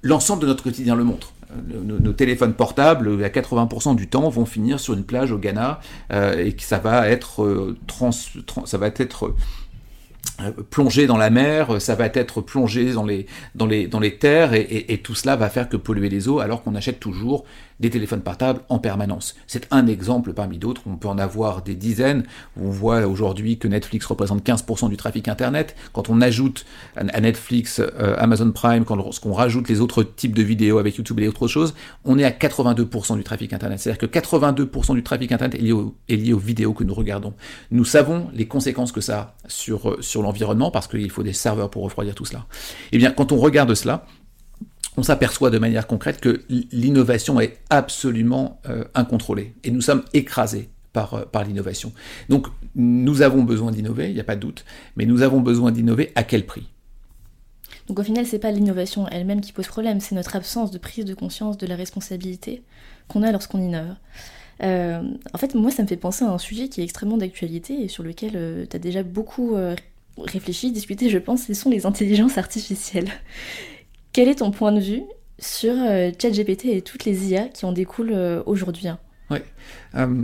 l'ensemble 0.00 0.40
de 0.40 0.46
notre 0.46 0.64
quotidien 0.64 0.96
le 0.96 1.04
montre. 1.04 1.34
Euh, 1.52 1.82
nos, 1.82 2.12
téléphones 2.14 2.54
portables, 2.54 3.22
à 3.22 3.28
80% 3.28 3.94
du 3.94 4.08
temps, 4.08 4.30
vont 4.30 4.46
finir 4.46 4.80
sur 4.80 4.94
une 4.94 5.04
plage 5.04 5.30
au 5.30 5.36
Ghana 5.36 5.80
euh, 6.10 6.42
et 6.42 6.54
que 6.54 6.62
ça 6.62 6.78
va 6.78 7.06
être, 7.10 7.44
euh, 7.44 7.76
ça 8.64 8.78
va 8.78 8.86
être 8.86 9.26
euh, 9.26 9.34
plongé 10.70 11.06
dans 11.06 11.16
la 11.16 11.30
mer, 11.30 11.80
ça 11.80 11.94
va 11.94 12.06
être 12.06 12.40
plongé 12.40 12.92
dans 12.92 13.04
les, 13.04 13.26
dans 13.54 13.66
les, 13.66 13.86
dans 13.86 14.00
les 14.00 14.16
terres, 14.16 14.52
et, 14.54 15.00
tout 15.02 15.14
cela 15.14 15.36
va 15.36 15.48
faire 15.48 15.68
que 15.68 15.76
polluer 15.76 16.08
les 16.08 16.28
eaux, 16.28 16.40
alors 16.40 16.62
qu'on 16.62 16.74
achète 16.74 16.98
toujours 16.98 17.44
des 17.80 17.90
téléphones 17.90 18.20
portables 18.20 18.60
en 18.68 18.78
permanence. 18.78 19.34
C'est 19.46 19.66
un 19.70 19.86
exemple 19.86 20.32
parmi 20.32 20.58
d'autres, 20.58 20.82
on 20.86 20.96
peut 20.96 21.08
en 21.08 21.18
avoir 21.18 21.62
des 21.62 21.74
dizaines. 21.74 22.24
On 22.60 22.70
voit 22.70 23.06
aujourd'hui 23.06 23.58
que 23.58 23.66
Netflix 23.66 24.06
représente 24.06 24.44
15% 24.46 24.88
du 24.88 24.96
trafic 24.96 25.26
Internet. 25.28 25.74
Quand 25.92 26.08
on 26.08 26.20
ajoute 26.20 26.64
à 26.96 27.20
Netflix, 27.20 27.80
euh, 27.80 28.14
Amazon 28.18 28.52
Prime, 28.52 28.84
quand 28.84 28.96
on 29.24 29.32
rajoute 29.32 29.68
les 29.68 29.80
autres 29.80 30.02
types 30.04 30.34
de 30.34 30.42
vidéos 30.42 30.78
avec 30.78 30.96
YouTube 30.96 31.18
et 31.20 31.28
autres 31.28 31.48
choses, 31.48 31.74
on 32.04 32.18
est 32.18 32.24
à 32.24 32.30
82% 32.30 33.16
du 33.16 33.24
trafic 33.24 33.52
Internet. 33.52 33.80
C'est-à-dire 33.80 34.08
que 34.08 34.18
82% 34.18 34.94
du 34.94 35.02
trafic 35.02 35.32
Internet 35.32 35.58
est 35.58 35.62
lié, 35.62 35.74
est 36.08 36.16
lié 36.16 36.32
aux 36.32 36.38
vidéos 36.38 36.74
que 36.74 36.84
nous 36.84 36.94
regardons. 36.94 37.34
Nous 37.70 37.84
savons 37.84 38.28
les 38.32 38.46
conséquences 38.46 38.92
que 38.92 39.00
ça 39.00 39.18
a 39.18 39.34
sur, 39.48 39.90
euh, 39.90 39.98
sur 40.14 40.22
l'environnement 40.22 40.70
parce 40.70 40.86
qu'il 40.86 41.10
faut 41.10 41.24
des 41.24 41.32
serveurs 41.32 41.70
pour 41.70 41.82
refroidir 41.82 42.14
tout 42.14 42.24
cela. 42.24 42.46
Eh 42.92 42.98
bien, 42.98 43.10
quand 43.10 43.32
on 43.32 43.36
regarde 43.36 43.74
cela, 43.74 44.06
on 44.96 45.02
s'aperçoit 45.02 45.50
de 45.50 45.58
manière 45.58 45.88
concrète 45.88 46.20
que 46.20 46.42
l'innovation 46.70 47.40
est 47.40 47.58
absolument 47.68 48.60
euh, 48.68 48.84
incontrôlée 48.94 49.54
et 49.64 49.72
nous 49.72 49.80
sommes 49.80 50.04
écrasés 50.12 50.68
par, 50.92 51.14
euh, 51.14 51.24
par 51.24 51.42
l'innovation. 51.42 51.92
Donc 52.28 52.46
nous 52.76 53.22
avons 53.22 53.42
besoin 53.42 53.72
d'innover, 53.72 54.06
il 54.06 54.14
n'y 54.14 54.20
a 54.20 54.24
pas 54.24 54.36
de 54.36 54.40
doute, 54.40 54.64
mais 54.94 55.04
nous 55.04 55.22
avons 55.22 55.40
besoin 55.40 55.72
d'innover 55.72 56.12
à 56.14 56.22
quel 56.22 56.46
prix? 56.46 56.68
Donc 57.88 57.98
au 57.98 58.04
final, 58.04 58.24
c'est 58.24 58.38
pas 58.38 58.52
l'innovation 58.52 59.08
elle-même 59.08 59.40
qui 59.40 59.52
pose 59.52 59.66
problème, 59.66 59.98
c'est 59.98 60.14
notre 60.14 60.36
absence 60.36 60.70
de 60.70 60.78
prise 60.78 61.04
de 61.04 61.14
conscience 61.14 61.58
de 61.58 61.66
la 61.66 61.74
responsabilité 61.74 62.62
qu'on 63.08 63.24
a 63.24 63.32
lorsqu'on 63.32 63.58
innove. 63.58 63.96
Euh, 64.62 65.02
en 65.32 65.38
fait, 65.38 65.56
moi, 65.56 65.72
ça 65.72 65.82
me 65.82 65.88
fait 65.88 65.96
penser 65.96 66.24
à 66.24 66.30
un 66.30 66.38
sujet 66.38 66.68
qui 66.68 66.82
est 66.82 66.84
extrêmement 66.84 67.16
d'actualité 67.16 67.82
et 67.82 67.88
sur 67.88 68.04
lequel 68.04 68.68
tu 68.70 68.76
as 68.76 68.78
déjà 68.78 69.02
beaucoup 69.02 69.56
réfléchi, 70.18 70.72
discuté, 70.72 71.08
je 71.10 71.18
pense, 71.18 71.46
ce 71.46 71.54
sont 71.54 71.70
les 71.70 71.86
intelligences 71.86 72.38
artificielles. 72.38 73.08
Quel 74.12 74.28
est 74.28 74.36
ton 74.36 74.50
point 74.50 74.72
de 74.72 74.80
vue 74.80 75.02
sur 75.38 75.74
euh, 75.74 76.10
ChatGPT 76.20 76.66
et 76.66 76.82
toutes 76.82 77.04
les 77.04 77.28
IA 77.28 77.48
qui 77.48 77.64
en 77.64 77.72
découlent 77.72 78.12
euh, 78.14 78.42
aujourd'hui 78.46 78.86
Oui. 79.30 79.38
Euh, 79.94 80.22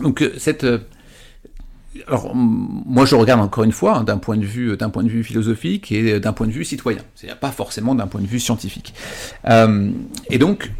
donc 0.00 0.28
cette 0.38 0.66
alors, 2.08 2.34
moi, 2.34 3.04
je 3.04 3.14
regarde 3.14 3.40
encore 3.40 3.62
une 3.62 3.70
fois 3.70 3.98
hein, 3.98 4.02
d'un 4.02 4.18
point 4.18 4.36
de 4.36 4.44
vue, 4.44 4.76
d'un 4.76 4.90
point 4.90 5.04
de 5.04 5.08
vue 5.08 5.22
philosophique 5.22 5.92
et 5.92 6.18
d'un 6.18 6.32
point 6.32 6.48
de 6.48 6.52
vue 6.52 6.64
citoyen. 6.64 7.02
C'est-à-dire 7.14 7.38
pas 7.38 7.52
forcément 7.52 7.94
d'un 7.94 8.08
point 8.08 8.20
de 8.20 8.26
vue 8.26 8.40
scientifique. 8.40 8.94
Et 10.28 10.38
donc, 10.38 10.72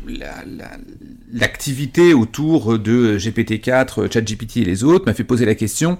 l'activité 1.33 2.15
autour 2.15 2.81
de 2.81 3.17
GPT-4, 3.17 4.13
ChatGPT 4.13 4.57
et 4.57 4.65
les 4.65 4.83
autres 4.83 5.07
m'a 5.07 5.15
fait 5.15 5.23
poser 5.23 5.45
la 5.47 5.55
question 5.55 5.99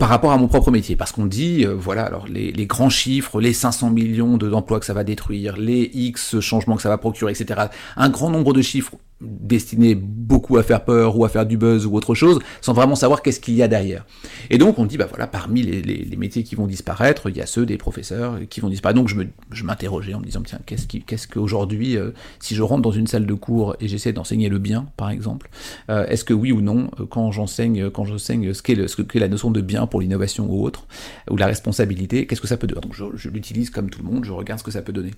par 0.00 0.08
rapport 0.08 0.32
à 0.32 0.38
mon 0.38 0.48
propre 0.48 0.70
métier, 0.70 0.96
parce 0.96 1.12
qu'on 1.12 1.26
dit, 1.26 1.66
euh, 1.66 1.74
voilà, 1.74 2.04
alors 2.04 2.26
les, 2.26 2.52
les, 2.52 2.66
grands 2.66 2.88
chiffres, 2.88 3.38
les 3.38 3.52
500 3.52 3.90
millions 3.90 4.38
d'emplois 4.38 4.80
que 4.80 4.86
ça 4.86 4.94
va 4.94 5.04
détruire, 5.04 5.58
les 5.58 5.90
X 5.92 6.40
changements 6.40 6.76
que 6.76 6.82
ça 6.82 6.88
va 6.88 6.96
procurer, 6.96 7.32
etc. 7.32 7.66
Un 7.98 8.08
grand 8.08 8.30
nombre 8.30 8.54
de 8.54 8.62
chiffres 8.62 8.94
destiné 9.20 9.94
beaucoup 9.94 10.56
à 10.56 10.62
faire 10.62 10.84
peur 10.84 11.18
ou 11.18 11.24
à 11.24 11.28
faire 11.28 11.44
du 11.44 11.56
buzz 11.56 11.86
ou 11.86 11.94
autre 11.94 12.14
chose, 12.14 12.38
sans 12.60 12.72
vraiment 12.72 12.94
savoir 12.94 13.22
qu'est-ce 13.22 13.40
qu'il 13.40 13.54
y 13.54 13.62
a 13.62 13.68
derrière. 13.68 14.06
Et 14.48 14.58
donc 14.58 14.78
on 14.78 14.86
dit, 14.86 14.96
bah 14.96 15.06
voilà, 15.08 15.26
parmi 15.26 15.62
les, 15.62 15.82
les, 15.82 16.16
métiers 16.16 16.42
qui 16.42 16.54
vont 16.54 16.66
disparaître, 16.66 17.30
il 17.30 17.36
y 17.36 17.40
a 17.40 17.46
ceux 17.46 17.64
des 17.64 17.78
professeurs 17.78 18.38
qui 18.48 18.60
vont 18.60 18.68
disparaître. 18.68 18.98
Donc 18.98 19.08
je, 19.08 19.14
me, 19.14 19.26
je 19.50 19.64
m'interrogeais 19.64 20.14
en 20.14 20.20
me 20.20 20.24
disant, 20.24 20.42
tiens, 20.42 20.58
qu'est-ce, 20.66 21.28
qu'aujourd'hui, 21.28 21.96
euh, 21.96 22.10
si 22.40 22.54
je 22.54 22.62
rentre 22.62 22.82
dans 22.82 22.90
une 22.90 23.06
salle 23.06 23.26
de 23.26 23.34
cours 23.34 23.76
et 23.80 23.88
j'essaie 23.88 24.12
d'enseigner 24.12 24.48
le 24.48 24.58
bien, 24.58 24.86
par 24.96 25.10
exemple, 25.10 25.50
euh, 25.90 26.06
est-ce 26.06 26.24
que 26.24 26.34
oui 26.34 26.52
ou 26.52 26.60
non, 26.60 26.90
euh, 27.00 27.06
quand 27.06 27.30
j'enseigne, 27.32 27.90
quand 27.90 28.04
j'enseigne 28.04 28.52
ce 28.52 28.62
qu'est, 28.62 29.06
qu'est 29.06 29.18
la 29.18 29.28
notion 29.28 29.50
de 29.50 29.60
bien 29.60 29.86
pour 29.86 30.00
l'innovation 30.00 30.50
ou 30.50 30.64
autre, 30.64 30.86
ou 31.30 31.36
la 31.36 31.46
responsabilité, 31.46 32.26
qu'est-ce 32.26 32.40
que 32.40 32.48
ça 32.48 32.56
peut 32.56 32.66
donner 32.66 32.80
Donc 32.82 32.94
je, 32.94 33.04
je, 33.14 33.28
l'utilise 33.28 33.70
comme 33.70 33.90
tout 33.90 34.02
le 34.02 34.10
monde, 34.10 34.24
je 34.24 34.32
regarde 34.32 34.60
ce 34.60 34.64
que 34.64 34.70
ça 34.70 34.82
peut 34.82 34.92
donner. 34.92 35.12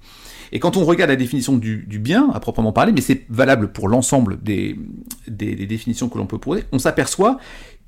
Et 0.53 0.61
quand 0.61 0.77
on 0.77 0.85
regarde 0.85 1.11
la 1.11 1.17
définition 1.17 1.57
du, 1.57 1.85
du 1.89 1.99
bien, 1.99 2.31
à 2.33 2.41
proprement 2.41 2.73
parler, 2.73 2.93
mais 2.93 3.01
c'est 3.01 3.25
valable 3.29 3.73
pour 3.73 3.89
l'ensemble 3.93 4.43
des, 4.43 4.77
définitions 5.29 6.09
que 6.09 6.19
l'on 6.19 6.27
peut 6.27 6.39
poser, 6.39 6.65
on 6.73 6.79
s'aperçoit 6.79 7.39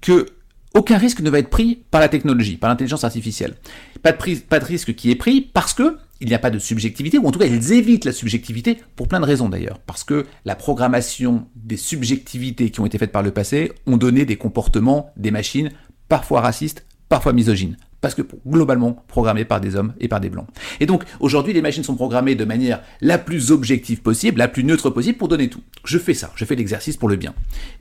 que 0.01 0.27
aucun 0.75 0.99
risque 0.99 1.21
ne 1.21 1.31
va 1.31 1.39
être 1.39 1.51
pris 1.51 1.85
par 1.91 2.01
la 2.01 2.09
technologie, 2.09 2.57
par 2.57 2.69
l'intelligence 2.69 3.05
artificielle. 3.05 3.55
Pas 4.03 4.13
de, 4.13 4.65
risque 4.65 4.95
qui 4.95 5.11
est 5.11 5.17
pris 5.17 5.41
parce 5.41 5.73
que 5.73 5.99
il 6.21 6.29
n'y 6.29 6.35
a 6.35 6.39
pas 6.39 6.51
de 6.51 6.59
subjectivité, 6.59 7.19
ou 7.19 7.27
en 7.27 7.33
tout 7.33 7.39
cas 7.39 7.47
ils 7.47 7.73
évitent 7.73 8.05
la 8.05 8.13
subjectivité 8.13 8.79
pour 8.97 9.09
plein 9.09 9.21
de 9.21 9.25
raisons 9.25 9.49
d'ailleurs. 9.49 9.79
Parce 9.81 10.05
que 10.05 10.27
la 10.45 10.55
programmation 10.55 11.49
des 11.57 11.77
subjectivités 11.77 12.71
qui 12.71 12.81
ont 12.81 12.87
été 12.87 12.99
faites 12.99 13.13
par 13.13 13.23
le 13.23 13.31
passé 13.31 13.73
ont 13.87 13.97
donné 13.97 14.25
des 14.25 14.37
comportements 14.37 15.13
des 15.17 15.31
machines 15.31 15.71
parfois 16.09 16.41
racistes, 16.41 16.87
parfois 17.09 17.33
misogynes 17.33 17.77
parce 18.05 18.15
que 18.15 18.21
globalement 18.47 19.03
programmé 19.09 19.47
par 19.47 19.63
des 19.63 19.77
hommes 19.77 19.95
et 19.99 20.09
par 20.09 20.21
des 20.21 20.29
blancs. 20.29 20.47
Et 20.79 20.85
donc 20.85 21.05
aujourd'hui 21.21 21.55
les 21.55 21.63
machines 21.63 21.85
sont 21.85 21.95
programmées 21.95 22.35
de 22.35 22.45
manière 22.45 22.83
la 23.01 23.17
plus 23.17 23.51
objective 23.51 24.03
possible, 24.03 24.41
la 24.41 24.47
plus 24.47 24.63
neutre 24.63 24.91
possible 24.91 25.17
pour 25.17 25.29
donner 25.29 25.49
tout. 25.49 25.63
Je 25.87 25.97
fais 25.97 26.13
ça, 26.13 26.31
je 26.35 26.45
fais 26.45 26.55
l'exercice 26.55 26.99
pour 26.99 27.09
le 27.09 27.17
bien. 27.17 27.33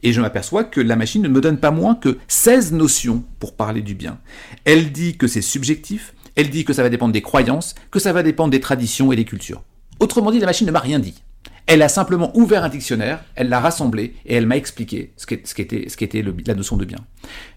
Et 0.02 0.14
je 0.14 0.22
m'aperçois 0.22 0.64
que 0.64 0.80
la 0.80 0.96
machine 0.96 1.22
ne 1.22 1.28
me 1.28 1.42
donne 1.42 1.58
pas 1.58 1.72
moins 1.72 1.94
que 1.94 2.20
16 2.30 2.72
notions 2.72 3.26
pour 3.40 3.54
parler 3.58 3.82
du 3.82 3.96
bien. 3.96 4.18
Elle 4.64 4.94
dit 4.94 5.18
que 5.18 5.28
c'est 5.28 5.42
subjectif, 5.42 6.14
elle 6.38 6.50
dit 6.50 6.64
que 6.64 6.72
ça 6.72 6.84
va 6.84 6.90
dépendre 6.90 7.12
des 7.12 7.22
croyances, 7.22 7.76
que 7.92 8.00
ça 8.00 8.14
va 8.14 8.24
dépendre 8.24 8.52
des 8.52 8.62
traditions 8.62 9.12
et 9.12 9.18
des 9.18 9.26
cultures. 9.26 9.62
Autrement 10.00 10.32
dit, 10.32 10.40
la 10.40 10.46
machine 10.46 10.68
ne 10.68 10.72
m'a 10.72 10.80
rien 10.80 11.00
dit. 11.00 11.22
Elle 11.66 11.82
a 11.82 11.90
simplement 11.90 12.32
ouvert 12.38 12.64
un 12.64 12.70
dictionnaire, 12.70 13.24
elle 13.36 13.48
l'a 13.50 13.60
rassemblé 13.60 14.16
et 14.26 14.36
elle 14.36 14.46
m'a 14.46 14.58
expliqué 14.58 15.14
ce 15.18 15.26
qu'était 15.26 16.22
la 16.46 16.54
notion 16.56 16.78
de 16.78 16.86
bien. 16.86 17.00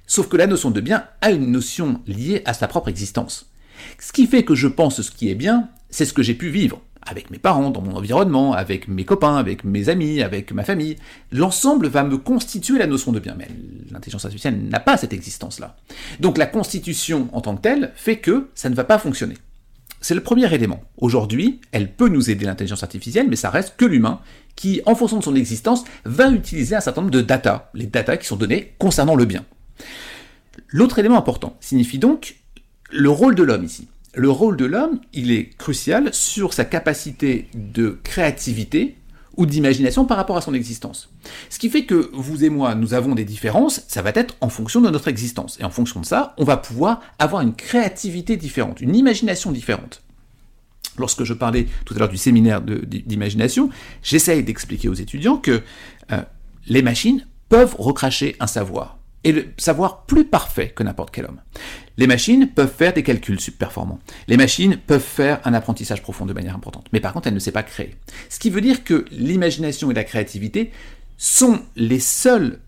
Sauf 0.06 0.28
que 0.28 0.36
la 0.36 0.46
notion 0.46 0.70
de 0.70 0.80
bien 0.80 1.04
a 1.20 1.30
une 1.30 1.50
notion 1.50 2.00
liée 2.06 2.42
à 2.44 2.54
sa 2.54 2.68
propre 2.68 2.88
existence. 2.88 3.50
Ce 3.98 4.12
qui 4.12 4.26
fait 4.26 4.44
que 4.44 4.54
je 4.54 4.68
pense 4.68 5.02
ce 5.02 5.10
qui 5.10 5.30
est 5.30 5.34
bien, 5.34 5.68
c'est 5.90 6.04
ce 6.04 6.12
que 6.12 6.22
j'ai 6.22 6.34
pu 6.34 6.48
vivre 6.48 6.80
avec 7.06 7.30
mes 7.30 7.38
parents, 7.38 7.70
dans 7.70 7.80
mon 7.80 7.96
environnement, 7.96 8.52
avec 8.52 8.88
mes 8.88 9.04
copains, 9.04 9.36
avec 9.36 9.64
mes 9.64 9.88
amis, 9.88 10.22
avec 10.22 10.52
ma 10.52 10.64
famille. 10.64 10.96
L'ensemble 11.30 11.86
va 11.86 12.02
me 12.02 12.18
constituer 12.18 12.78
la 12.78 12.86
notion 12.86 13.12
de 13.12 13.20
bien. 13.20 13.36
Mais 13.38 13.48
l'intelligence 13.90 14.24
artificielle 14.24 14.58
n'a 14.68 14.80
pas 14.80 14.96
cette 14.96 15.12
existence-là. 15.12 15.76
Donc 16.20 16.36
la 16.36 16.46
constitution 16.46 17.28
en 17.32 17.40
tant 17.40 17.56
que 17.56 17.62
telle 17.62 17.92
fait 17.94 18.18
que 18.18 18.48
ça 18.54 18.68
ne 18.68 18.74
va 18.74 18.84
pas 18.84 18.98
fonctionner. 18.98 19.36
C'est 20.00 20.14
le 20.14 20.22
premier 20.22 20.52
élément. 20.52 20.82
Aujourd'hui, 20.98 21.60
elle 21.72 21.92
peut 21.92 22.08
nous 22.08 22.28
aider 22.28 22.44
l'intelligence 22.44 22.82
artificielle, 22.82 23.28
mais 23.28 23.36
ça 23.36 23.50
reste 23.50 23.74
que 23.76 23.84
l'humain 23.84 24.20
qui, 24.54 24.82
en 24.86 24.94
fonction 24.94 25.18
de 25.18 25.24
son 25.24 25.34
existence, 25.34 25.84
va 26.04 26.30
utiliser 26.30 26.76
un 26.76 26.80
certain 26.80 27.02
nombre 27.02 27.12
de 27.12 27.22
data, 27.22 27.70
les 27.74 27.86
data 27.86 28.16
qui 28.16 28.26
sont 28.26 28.36
données 28.36 28.74
concernant 28.78 29.14
le 29.14 29.24
bien. 29.24 29.44
L'autre 30.68 30.98
élément 30.98 31.18
important 31.18 31.56
signifie 31.60 31.98
donc 31.98 32.36
le 32.90 33.10
rôle 33.10 33.34
de 33.34 33.42
l'homme 33.42 33.64
ici. 33.64 33.88
Le 34.14 34.30
rôle 34.30 34.56
de 34.56 34.64
l'homme, 34.64 35.00
il 35.12 35.30
est 35.30 35.50
crucial 35.58 36.12
sur 36.14 36.54
sa 36.54 36.64
capacité 36.64 37.48
de 37.54 37.98
créativité 38.02 38.96
ou 39.36 39.44
d'imagination 39.44 40.06
par 40.06 40.16
rapport 40.16 40.38
à 40.38 40.40
son 40.40 40.54
existence. 40.54 41.10
Ce 41.50 41.58
qui 41.58 41.68
fait 41.68 41.84
que 41.84 42.10
vous 42.14 42.42
et 42.42 42.48
moi, 42.48 42.74
nous 42.74 42.94
avons 42.94 43.14
des 43.14 43.24
différences, 43.24 43.82
ça 43.88 44.00
va 44.00 44.12
être 44.14 44.34
en 44.40 44.48
fonction 44.48 44.80
de 44.80 44.88
notre 44.88 45.08
existence. 45.08 45.58
Et 45.60 45.64
en 45.64 45.70
fonction 45.70 46.00
de 46.00 46.06
ça, 46.06 46.34
on 46.38 46.44
va 46.44 46.56
pouvoir 46.56 47.02
avoir 47.18 47.42
une 47.42 47.54
créativité 47.54 48.38
différente, 48.38 48.80
une 48.80 48.96
imagination 48.96 49.52
différente. 49.52 50.02
Lorsque 50.98 51.24
je 51.24 51.34
parlais 51.34 51.66
tout 51.84 51.92
à 51.94 51.98
l'heure 51.98 52.08
du 52.08 52.16
séminaire 52.16 52.62
d'imagination, 52.62 53.68
j'essaye 54.02 54.42
d'expliquer 54.42 54.88
aux 54.88 54.94
étudiants 54.94 55.36
que 55.36 55.62
euh, 56.10 56.22
les 56.68 56.80
machines 56.80 57.26
peuvent 57.50 57.76
recracher 57.78 58.36
un 58.40 58.46
savoir 58.46 58.96
et 59.26 59.32
le 59.32 59.48
savoir 59.58 60.04
plus 60.06 60.24
parfait 60.24 60.68
que 60.68 60.84
n'importe 60.84 61.10
quel 61.10 61.24
homme. 61.24 61.40
Les 61.96 62.06
machines 62.06 62.48
peuvent 62.48 62.72
faire 62.72 62.92
des 62.92 63.02
calculs 63.02 63.40
subperformants. 63.40 63.98
Les 64.28 64.36
machines 64.36 64.76
peuvent 64.76 65.00
faire 65.00 65.40
un 65.44 65.52
apprentissage 65.52 66.00
profond 66.00 66.26
de 66.26 66.32
manière 66.32 66.54
importante. 66.54 66.86
Mais 66.92 67.00
par 67.00 67.12
contre, 67.12 67.26
elles 67.26 67.34
ne 67.34 67.40
savent 67.40 67.52
pas 67.52 67.64
créer. 67.64 67.96
Ce 68.28 68.38
qui 68.38 68.50
veut 68.50 68.60
dire 68.60 68.84
que 68.84 69.04
l'imagination 69.10 69.90
et 69.90 69.94
la 69.94 70.04
créativité 70.04 70.70
sont 71.18 71.60
les 71.74 71.98
seuls 71.98 72.60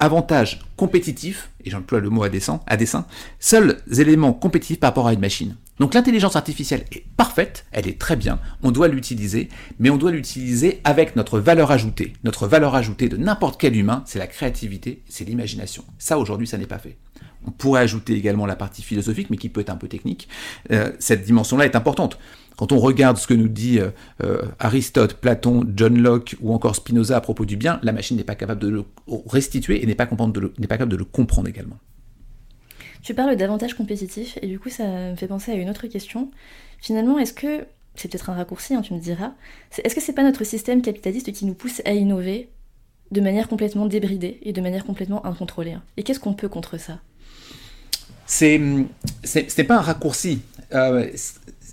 avantages 0.00 0.58
compétitifs, 0.76 1.50
et 1.64 1.70
j'emploie 1.70 2.00
le 2.00 2.10
mot 2.10 2.24
à 2.24 2.28
dessein, 2.28 2.60
à 2.66 2.76
dessein, 2.76 3.06
seuls 3.38 3.80
éléments 3.96 4.32
compétitifs 4.32 4.80
par 4.80 4.90
rapport 4.90 5.06
à 5.06 5.12
une 5.12 5.20
machine. 5.20 5.54
Donc 5.82 5.94
l'intelligence 5.94 6.36
artificielle 6.36 6.84
est 6.92 7.02
parfaite, 7.16 7.66
elle 7.72 7.88
est 7.88 7.98
très 7.98 8.14
bien, 8.14 8.38
on 8.62 8.70
doit 8.70 8.86
l'utiliser, 8.86 9.48
mais 9.80 9.90
on 9.90 9.96
doit 9.96 10.12
l'utiliser 10.12 10.80
avec 10.84 11.16
notre 11.16 11.40
valeur 11.40 11.72
ajoutée. 11.72 12.12
Notre 12.22 12.46
valeur 12.46 12.76
ajoutée 12.76 13.08
de 13.08 13.16
n'importe 13.16 13.60
quel 13.60 13.74
humain, 13.74 14.04
c'est 14.06 14.20
la 14.20 14.28
créativité, 14.28 15.02
c'est 15.08 15.24
l'imagination. 15.24 15.82
Ça 15.98 16.18
aujourd'hui, 16.18 16.46
ça 16.46 16.56
n'est 16.56 16.66
pas 16.66 16.78
fait. 16.78 16.98
On 17.48 17.50
pourrait 17.50 17.80
ajouter 17.80 18.14
également 18.14 18.46
la 18.46 18.54
partie 18.54 18.82
philosophique, 18.82 19.28
mais 19.28 19.36
qui 19.36 19.48
peut 19.48 19.60
être 19.60 19.70
un 19.70 19.76
peu 19.76 19.88
technique. 19.88 20.28
Euh, 20.70 20.92
cette 21.00 21.24
dimension-là 21.24 21.64
est 21.64 21.74
importante. 21.74 22.16
Quand 22.56 22.70
on 22.70 22.78
regarde 22.78 23.16
ce 23.16 23.26
que 23.26 23.34
nous 23.34 23.48
dit 23.48 23.80
euh, 23.80 23.90
euh, 24.22 24.40
Aristote, 24.60 25.14
Platon, 25.14 25.64
John 25.74 26.00
Locke 26.00 26.36
ou 26.40 26.54
encore 26.54 26.76
Spinoza 26.76 27.16
à 27.16 27.20
propos 27.20 27.44
du 27.44 27.56
bien, 27.56 27.80
la 27.82 27.90
machine 27.90 28.16
n'est 28.16 28.22
pas 28.22 28.36
capable 28.36 28.60
de 28.60 28.68
le 28.68 28.84
restituer 29.26 29.82
et 29.82 29.86
n'est 29.86 29.96
pas, 29.96 30.06
pas 30.06 30.16
capable 30.16 30.92
de 30.92 30.96
le 30.96 31.04
comprendre 31.04 31.48
également. 31.48 31.80
Tu 33.02 33.14
parles 33.14 33.36
d'avantages 33.36 33.74
compétitifs 33.74 34.38
et 34.42 34.46
du 34.46 34.58
coup 34.58 34.70
ça 34.70 34.86
me 34.86 35.16
fait 35.16 35.26
penser 35.26 35.52
à 35.52 35.54
une 35.54 35.68
autre 35.68 35.86
question. 35.86 36.30
Finalement, 36.80 37.18
est-ce 37.18 37.32
que, 37.32 37.66
c'est 37.94 38.08
peut-être 38.08 38.30
un 38.30 38.34
raccourci, 38.34 38.74
hein, 38.74 38.82
tu 38.82 38.94
me 38.94 38.98
diras, 38.98 39.32
est-ce 39.82 39.94
que 39.94 40.00
c'est 40.00 40.12
pas 40.12 40.22
notre 40.22 40.44
système 40.44 40.82
capitaliste 40.82 41.32
qui 41.32 41.44
nous 41.44 41.54
pousse 41.54 41.82
à 41.84 41.92
innover 41.92 42.48
de 43.10 43.20
manière 43.20 43.48
complètement 43.48 43.86
débridée 43.86 44.38
et 44.42 44.52
de 44.52 44.60
manière 44.60 44.84
complètement 44.84 45.24
incontrôlée 45.26 45.72
hein? 45.72 45.82
Et 45.96 46.02
qu'est-ce 46.02 46.20
qu'on 46.20 46.34
peut 46.34 46.48
contre 46.48 46.78
ça? 46.78 47.00
C'est, 48.26 48.60
c'est, 49.24 49.64
pas 49.64 49.76
un 49.76 49.80
raccourci. 49.80 50.40
Euh, 50.72 51.10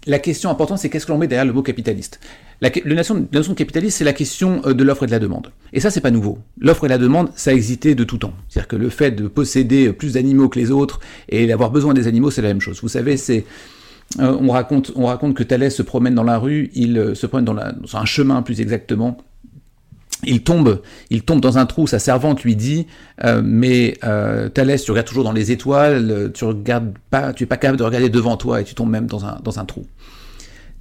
la 0.06 0.20
question 0.20 0.50
importante, 0.50 0.80
c'est 0.80 0.89
qu'est-ce 0.89 1.06
que 1.06 1.12
l'on 1.12 1.18
met 1.18 1.28
derrière 1.28 1.46
le 1.46 1.54
mot 1.54 1.63
capitaliste? 1.63 2.20
La, 2.62 2.69
notion, 2.86 3.15
de 3.15 3.54
capitaliste, 3.54 3.98
c'est 3.98 4.04
la 4.04 4.13
question 4.13 4.62
euh, 4.65 4.74
de 4.74 4.84
l'offre 4.84 5.04
et 5.04 5.06
de 5.06 5.12
la 5.12 5.19
demande. 5.19 5.52
Et 5.72 5.80
ça, 5.80 5.91
c'est 5.91 6.02
pas 6.02 6.12
nouveau. 6.12 6.39
L'offre 6.60 6.86
et 6.86 6.89
la 6.89 6.98
demande, 6.98 7.30
ça 7.36 7.52
a 7.52 7.54
existé 7.54 7.95
de 7.95 8.04
tout 8.04 8.17
temps. 8.17 8.34
C'est-à-dire 8.50 8.67
que 8.67 8.76
le 8.76 8.89
fait 8.89 9.12
de 9.12 9.28
posséder 9.28 9.93
plus 9.93 10.13
d'animaux 10.13 10.50
que 10.50 10.60
les 10.60 10.72
autres 10.72 11.00
et 11.30 11.48
d'avoir 11.48 11.72
besoin 11.72 11.93
des 11.93 12.08
animaux, 12.08 12.32
c'est 12.32 12.41
la 12.41 12.50
même 12.50 12.60
chose. 12.60 12.80
Vous 12.82 12.89
savez, 12.89 13.15
euh, 14.19 14.38
on 14.41 14.52
raconte, 14.52 14.91
on 14.95 15.06
raconte 15.06 15.36
que 15.36 15.43
Thalès 15.43 15.74
se 15.74 15.84
promène 15.84 16.15
dans 16.15 16.24
la 16.24 16.38
rue, 16.38 16.69
il 16.74 16.98
euh, 16.98 17.15
se 17.15 17.28
promène 17.28 17.45
dans, 17.45 17.54
la, 17.54 17.74
un 17.93 18.06
chemin 18.06 18.41
plus 18.41 18.60
exactement. 18.60 19.17
Il 20.26 20.43
tombe, 20.43 20.82
il 21.10 21.22
tombe 21.22 21.39
dans 21.39 21.58
un 21.58 21.65
trou. 21.65 21.88
Sa 21.88 21.98
servante 21.98 22.43
lui 22.43 22.58
dit 22.58 22.88
"Mais 23.41 23.98
Thalès, 24.54 24.84
tu 24.84 24.91
regardes 24.91 25.08
toujours 25.08 25.24
dans 25.24 25.32
les 25.32 25.54
étoiles, 25.54 26.32
tu 26.34 26.43
regardes 26.43 26.91
pas, 27.10 27.32
tu 27.32 27.45
es 27.45 27.48
pas 27.48 27.56
capable 27.56 27.78
de 27.80 27.86
regarder 27.86 28.10
devant 28.10 28.36
toi 28.36 28.60
et 28.60 28.65
tu 28.65 28.76
tombes 28.76 28.89
même 28.89 29.06
dans 29.06 29.24
un 29.60 29.65
trou." 29.65 29.86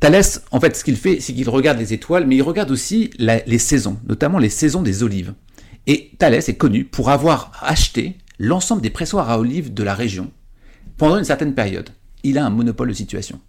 Thalès, 0.01 0.43
en 0.53 0.61
fait, 0.61 0.77
ce 0.77 0.85
qu'il 0.85 0.97
fait, 0.97 1.19
c'est 1.21 1.33
qu'il 1.33 1.49
regarde 1.49 1.79
les 1.79 1.93
étoiles, 1.93 2.27
mais 2.27 2.37
il 2.37 2.43
regarde 2.43 2.71
aussi 2.71 3.11
les 3.19 3.59
saisons, 3.59 3.99
notamment 4.09 4.39
les 4.39 4.49
saisons 4.49 4.83
des 4.83 5.03
olives. 5.03 5.35
Et 5.89 6.13
Thalès 6.19 6.49
est 6.49 6.57
connu 6.57 6.85
pour 6.85 7.11
avoir 7.11 7.53
acheté 7.61 8.17
l'ensemble 8.39 8.81
des 8.81 8.91
pressoirs 8.91 9.29
à 9.29 9.41
olives 9.41 9.75
de 9.75 9.83
la 9.83 9.95
région 9.95 10.31
pendant 10.99 11.19
une 11.19 11.25
certaine 11.25 11.55
période. 11.55 11.91
Il 12.23 12.39
a 12.39 12.47
un 12.47 12.51
monopole 12.51 12.89
de 12.89 12.95
situation. 12.95 13.41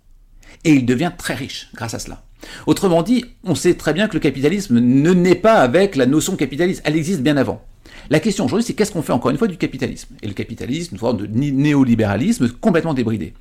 Et 0.63 0.73
il 0.73 0.85
devient 0.85 1.11
très 1.17 1.35
riche 1.35 1.69
grâce 1.75 1.93
à 1.93 1.99
cela. 1.99 2.23
Autrement 2.65 3.03
dit, 3.03 3.25
on 3.43 3.53
sait 3.55 3.75
très 3.75 3.93
bien 3.93 4.07
que 4.07 4.13
le 4.15 4.19
capitalisme 4.19 4.79
ne 4.79 5.13
naît 5.13 5.35
pas 5.35 5.55
avec 5.55 5.95
la 5.95 6.05
notion 6.05 6.35
capitaliste, 6.35 6.81
elle 6.83 6.95
existe 6.95 7.21
bien 7.21 7.37
avant. 7.37 7.63
La 8.09 8.19
question 8.19 8.45
aujourd'hui, 8.45 8.65
c'est 8.65 8.73
qu'est-ce 8.73 8.91
qu'on 8.91 9.03
fait 9.03 9.13
encore 9.13 9.29
une 9.29 9.37
fois 9.37 9.47
du 9.47 9.57
capitalisme? 9.57 10.15
Et 10.23 10.27
le 10.27 10.33
capitalisme, 10.33 10.95
une 10.95 10.99
forme 10.99 11.17
de 11.17 11.27
néolibéralisme 11.27 12.49
complètement 12.49 12.93
débridé 12.93 13.33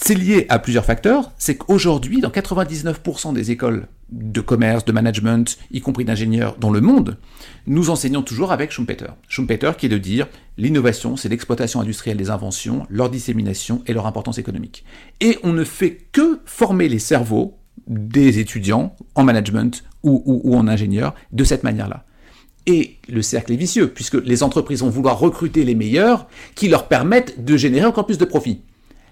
c'est 0.00 0.14
lié 0.14 0.46
à 0.48 0.60
plusieurs 0.60 0.84
facteurs. 0.84 1.32
C'est 1.38 1.56
qu'aujourd'hui, 1.56 2.20
dans 2.20 2.30
99% 2.30 3.34
des 3.34 3.50
écoles 3.50 3.88
de 4.10 4.40
commerce, 4.40 4.84
de 4.84 4.92
management, 4.92 5.58
y 5.72 5.80
compris 5.80 6.04
d'ingénieurs 6.04 6.56
dans 6.56 6.70
le 6.70 6.80
monde, 6.80 7.18
nous 7.66 7.90
enseignons 7.90 8.22
toujours 8.22 8.52
avec 8.52 8.70
Schumpeter. 8.70 9.08
Schumpeter 9.28 9.72
qui 9.76 9.86
est 9.86 9.90
de 9.90 9.98
dire 9.98 10.28
l'innovation, 10.56 11.16
c'est 11.16 11.28
l'exploitation 11.28 11.80
industrielle 11.80 12.16
des 12.16 12.30
inventions, 12.30 12.86
leur 12.88 13.10
dissémination 13.10 13.82
et 13.86 13.92
leur 13.92 14.06
importance 14.06 14.38
économique. 14.38 14.84
Et 15.20 15.36
on 15.42 15.52
ne 15.52 15.64
fait 15.64 15.98
que 16.12 16.40
former 16.46 16.88
les 16.88 17.00
cerveaux 17.00 17.58
des 17.88 18.38
étudiants 18.38 18.94
en 19.16 19.24
management 19.24 19.82
ou, 20.04 20.56
en 20.56 20.68
ingénieur 20.68 21.14
de 21.32 21.42
cette 21.42 21.64
manière-là. 21.64 22.04
Et 22.66 22.98
le 23.08 23.20
cercle 23.20 23.52
est 23.52 23.56
vicieux, 23.56 23.88
puisque 23.88 24.14
les 24.14 24.42
entreprises 24.44 24.80
vont 24.80 24.90
vouloir 24.90 25.18
recruter 25.18 25.64
les 25.64 25.74
meilleurs 25.74 26.28
qui 26.54 26.68
leur 26.68 26.86
permettent 26.86 27.44
de 27.44 27.56
générer 27.56 27.86
encore 27.86 28.06
plus 28.06 28.18
de 28.18 28.24
profits 28.24 28.62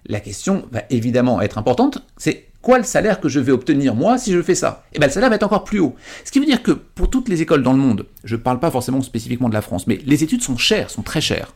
la 0.09 0.21
question 0.21 0.67
va 0.73 0.83
évidemment 0.91 1.41
être 1.41 1.59
importante, 1.59 2.05
c'est 2.17 2.47
quoi 2.63 2.79
le 2.79 2.85
salaire 2.85 3.21
que 3.21 3.29
je 3.29 3.41
vais 3.41 3.53
obtenir 3.53 3.95
moi 3.95 4.19
si 4.19 4.33
je 4.33 4.43
fais 4.43 4.55
ça? 4.55 4.85
Et 4.93 4.97
eh 4.97 4.99
bien 4.99 5.09
le 5.09 5.13
salaire 5.13 5.31
va 5.31 5.37
être 5.37 5.45
encore 5.45 5.65
plus 5.65 5.79
haut. 5.79 5.95
Ce 6.25 6.33
qui 6.33 6.41
veut 6.41 6.47
dire 6.47 6.63
que 6.63 6.73
pour 6.73 7.11
toutes 7.11 7.29
les 7.29 7.43
écoles 7.43 7.63
dans 7.63 7.73
le 7.73 7.79
monde, 7.79 8.07
je 8.25 8.37
ne 8.37 8.41
parle 8.41 8.61
pas 8.61 8.71
forcément 8.71 9.03
spécifiquement 9.03 9.49
de 9.49 9.55
la 9.55 9.63
France, 9.63 9.87
mais 9.87 10.01
les 10.05 10.25
études 10.25 10.43
sont 10.43 10.57
chères, 10.57 10.91
sont 10.91 11.03
très 11.03 11.21
chères. 11.21 11.55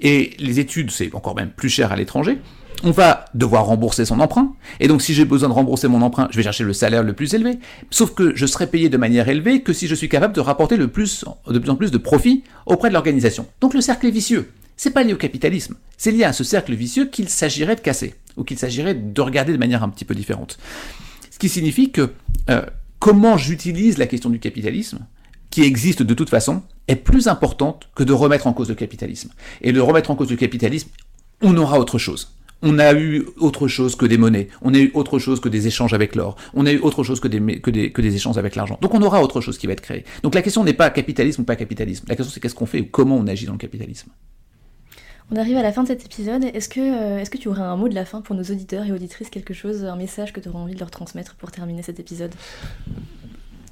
Et 0.00 0.30
les 0.38 0.60
études, 0.60 0.90
c'est 0.90 1.14
encore 1.14 1.36
même 1.36 1.50
plus 1.50 1.68
cher 1.68 1.92
à 1.92 1.96
l'étranger. 1.96 2.38
On 2.82 2.90
va 2.90 3.26
devoir 3.34 3.66
rembourser 3.66 4.06
son 4.06 4.20
emprunt. 4.20 4.54
Et 4.80 4.88
donc, 4.88 5.02
si 5.02 5.12
j'ai 5.12 5.26
besoin 5.26 5.50
de 5.50 5.54
rembourser 5.54 5.86
mon 5.88 6.00
emprunt, 6.00 6.28
je 6.30 6.36
vais 6.38 6.42
chercher 6.42 6.64
le 6.64 6.72
salaire 6.72 7.02
le 7.02 7.12
plus 7.12 7.34
élevé. 7.34 7.58
Sauf 7.90 8.14
que 8.14 8.34
je 8.34 8.46
serai 8.46 8.66
payé 8.66 8.88
de 8.88 8.96
manière 8.96 9.28
élevée 9.28 9.60
que 9.60 9.74
si 9.74 9.86
je 9.86 9.94
suis 9.94 10.08
capable 10.08 10.34
de 10.34 10.40
rapporter 10.40 10.78
de 10.78 10.86
plus 10.86 11.24
en 11.26 11.76
plus 11.76 11.90
de 11.90 11.98
profit 11.98 12.42
auprès 12.64 12.88
de 12.88 12.94
l'organisation. 12.94 13.46
Donc, 13.60 13.74
le 13.74 13.82
cercle 13.82 14.06
est 14.06 14.10
vicieux. 14.10 14.50
C'est 14.82 14.92
pas 14.92 15.02
lié 15.02 15.12
au 15.12 15.18
capitalisme, 15.18 15.76
c'est 15.98 16.10
lié 16.10 16.24
à 16.24 16.32
ce 16.32 16.42
cercle 16.42 16.72
vicieux 16.72 17.04
qu'il 17.04 17.28
s'agirait 17.28 17.76
de 17.76 17.82
casser, 17.82 18.14
ou 18.38 18.44
qu'il 18.44 18.58
s'agirait 18.58 18.94
de 18.94 19.20
regarder 19.20 19.52
de 19.52 19.58
manière 19.58 19.82
un 19.82 19.90
petit 19.90 20.06
peu 20.06 20.14
différente. 20.14 20.56
Ce 21.30 21.38
qui 21.38 21.50
signifie 21.50 21.90
que 21.90 22.14
euh, 22.48 22.62
comment 22.98 23.36
j'utilise 23.36 23.98
la 23.98 24.06
question 24.06 24.30
du 24.30 24.38
capitalisme, 24.38 25.00
qui 25.50 25.64
existe 25.64 26.02
de 26.02 26.14
toute 26.14 26.30
façon, 26.30 26.62
est 26.88 26.96
plus 26.96 27.28
importante 27.28 27.90
que 27.94 28.04
de 28.04 28.14
remettre 28.14 28.46
en 28.46 28.54
cause 28.54 28.70
le 28.70 28.74
capitalisme. 28.74 29.28
Et 29.60 29.72
de 29.72 29.80
remettre 29.80 30.10
en 30.10 30.16
cause 30.16 30.30
le 30.30 30.38
capitalisme, 30.38 30.88
on 31.42 31.58
aura 31.58 31.78
autre 31.78 31.98
chose. 31.98 32.34
On 32.62 32.78
a 32.78 32.94
eu 32.94 33.26
autre 33.36 33.68
chose 33.68 33.96
que 33.96 34.06
des 34.06 34.16
monnaies, 34.16 34.48
on 34.62 34.72
a 34.72 34.78
eu 34.78 34.92
autre 34.94 35.18
chose 35.18 35.40
que 35.40 35.50
des 35.50 35.66
échanges 35.66 35.92
avec 35.92 36.14
l'or, 36.14 36.36
on 36.54 36.64
a 36.64 36.72
eu 36.72 36.78
autre 36.78 37.04
chose 37.04 37.20
que 37.20 37.28
des, 37.28 37.60
que 37.60 37.70
des, 37.70 37.92
que 37.92 38.00
des 38.00 38.14
échanges 38.16 38.38
avec 38.38 38.56
l'argent. 38.56 38.78
Donc 38.80 38.94
on 38.94 39.02
aura 39.02 39.22
autre 39.22 39.42
chose 39.42 39.58
qui 39.58 39.66
va 39.66 39.74
être 39.74 39.82
créé. 39.82 40.06
Donc 40.22 40.34
la 40.34 40.40
question 40.40 40.64
n'est 40.64 40.72
pas 40.72 40.88
capitalisme 40.88 41.42
ou 41.42 41.44
pas 41.44 41.56
capitalisme, 41.56 42.06
la 42.08 42.16
question 42.16 42.32
c'est 42.32 42.40
qu'est-ce 42.40 42.54
qu'on 42.54 42.64
fait 42.64 42.80
ou 42.80 42.86
comment 42.90 43.18
on 43.18 43.26
agit 43.26 43.44
dans 43.44 43.52
le 43.52 43.58
capitalisme. 43.58 44.08
On 45.32 45.36
arrive 45.36 45.56
à 45.56 45.62
la 45.62 45.72
fin 45.72 45.84
de 45.84 45.88
cet 45.88 46.04
épisode. 46.04 46.44
Est-ce 46.44 46.68
que, 46.68 46.80
euh, 46.80 47.18
est-ce 47.18 47.30
que 47.30 47.38
tu 47.38 47.48
aurais 47.48 47.62
un 47.62 47.76
mot 47.76 47.88
de 47.88 47.94
la 47.94 48.04
fin 48.04 48.20
pour 48.20 48.34
nos 48.34 48.42
auditeurs 48.42 48.84
et 48.84 48.92
auditrices, 48.92 49.30
quelque 49.30 49.54
chose, 49.54 49.84
un 49.84 49.94
message 49.94 50.32
que 50.32 50.40
tu 50.40 50.48
aurais 50.48 50.58
envie 50.58 50.74
de 50.74 50.80
leur 50.80 50.90
transmettre 50.90 51.36
pour 51.36 51.52
terminer 51.52 51.82
cet 51.82 52.00
épisode? 52.00 52.32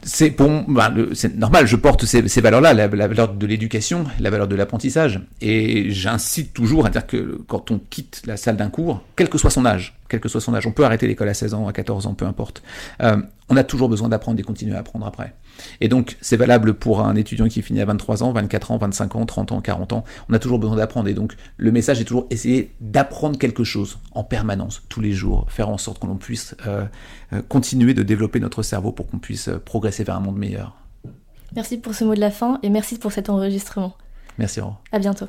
C'est 0.04 0.36
bah, 0.68 0.94
c'est 1.14 1.36
normal, 1.36 1.66
je 1.66 1.74
porte 1.74 2.04
ces, 2.04 2.40
valeurs-là, 2.40 2.72
la, 2.72 2.86
valeur 2.86 3.34
de 3.34 3.46
l'éducation, 3.46 4.04
la 4.20 4.30
valeur 4.30 4.46
de 4.46 4.54
l'apprentissage, 4.54 5.20
et 5.40 5.90
j'incite 5.90 6.54
toujours 6.54 6.86
à 6.86 6.90
dire 6.90 7.06
que 7.06 7.40
quand 7.48 7.72
on 7.72 7.80
quitte 7.90 8.22
la 8.24 8.36
salle 8.36 8.56
d'un 8.56 8.70
cours, 8.70 9.02
quel 9.16 9.28
que 9.28 9.36
soit 9.36 9.50
son 9.50 9.66
âge, 9.66 9.97
quel 10.08 10.20
que 10.20 10.28
soit 10.28 10.40
son 10.40 10.54
âge, 10.54 10.66
on 10.66 10.72
peut 10.72 10.84
arrêter 10.84 11.06
l'école 11.06 11.28
à 11.28 11.34
16 11.34 11.54
ans, 11.54 11.66
à 11.66 11.72
14 11.72 12.06
ans, 12.06 12.14
peu 12.14 12.24
importe, 12.26 12.62
euh, 13.02 13.16
on 13.48 13.56
a 13.56 13.64
toujours 13.64 13.88
besoin 13.88 14.08
d'apprendre 14.08 14.38
et 14.40 14.42
continuer 14.42 14.74
à 14.74 14.80
apprendre 14.80 15.06
après. 15.06 15.34
Et 15.80 15.88
donc, 15.88 16.16
c'est 16.20 16.36
valable 16.36 16.74
pour 16.74 17.00
un 17.00 17.14
étudiant 17.16 17.48
qui 17.48 17.62
finit 17.62 17.80
à 17.80 17.84
23 17.84 18.22
ans, 18.22 18.32
24 18.32 18.70
ans, 18.70 18.78
25 18.78 19.16
ans, 19.16 19.26
30 19.26 19.52
ans, 19.52 19.60
40 19.60 19.92
ans. 19.92 20.04
On 20.28 20.34
a 20.34 20.38
toujours 20.38 20.58
besoin 20.58 20.76
d'apprendre. 20.76 21.08
Et 21.08 21.14
donc, 21.14 21.34
le 21.56 21.72
message 21.72 22.00
est 22.00 22.04
toujours 22.04 22.26
essayer 22.30 22.74
d'apprendre 22.80 23.38
quelque 23.38 23.64
chose 23.64 23.98
en 24.12 24.24
permanence, 24.24 24.82
tous 24.88 25.00
les 25.00 25.12
jours, 25.12 25.46
faire 25.48 25.68
en 25.68 25.78
sorte 25.78 26.00
que 26.00 26.06
l'on 26.06 26.16
puisse 26.16 26.54
euh, 26.66 26.84
euh, 27.32 27.42
continuer 27.48 27.94
de 27.94 28.02
développer 28.02 28.40
notre 28.40 28.62
cerveau 28.62 28.92
pour 28.92 29.06
qu'on 29.06 29.18
puisse 29.18 29.50
progresser 29.64 30.04
vers 30.04 30.16
un 30.16 30.20
monde 30.20 30.38
meilleur. 30.38 30.76
Merci 31.56 31.78
pour 31.78 31.94
ce 31.94 32.04
mot 32.04 32.14
de 32.14 32.20
la 32.20 32.30
fin 32.30 32.60
et 32.62 32.68
merci 32.68 32.98
pour 32.98 33.12
cet 33.12 33.30
enregistrement. 33.30 33.96
Merci, 34.38 34.60
Ron. 34.60 34.74
À 34.92 34.98
bientôt. 34.98 35.28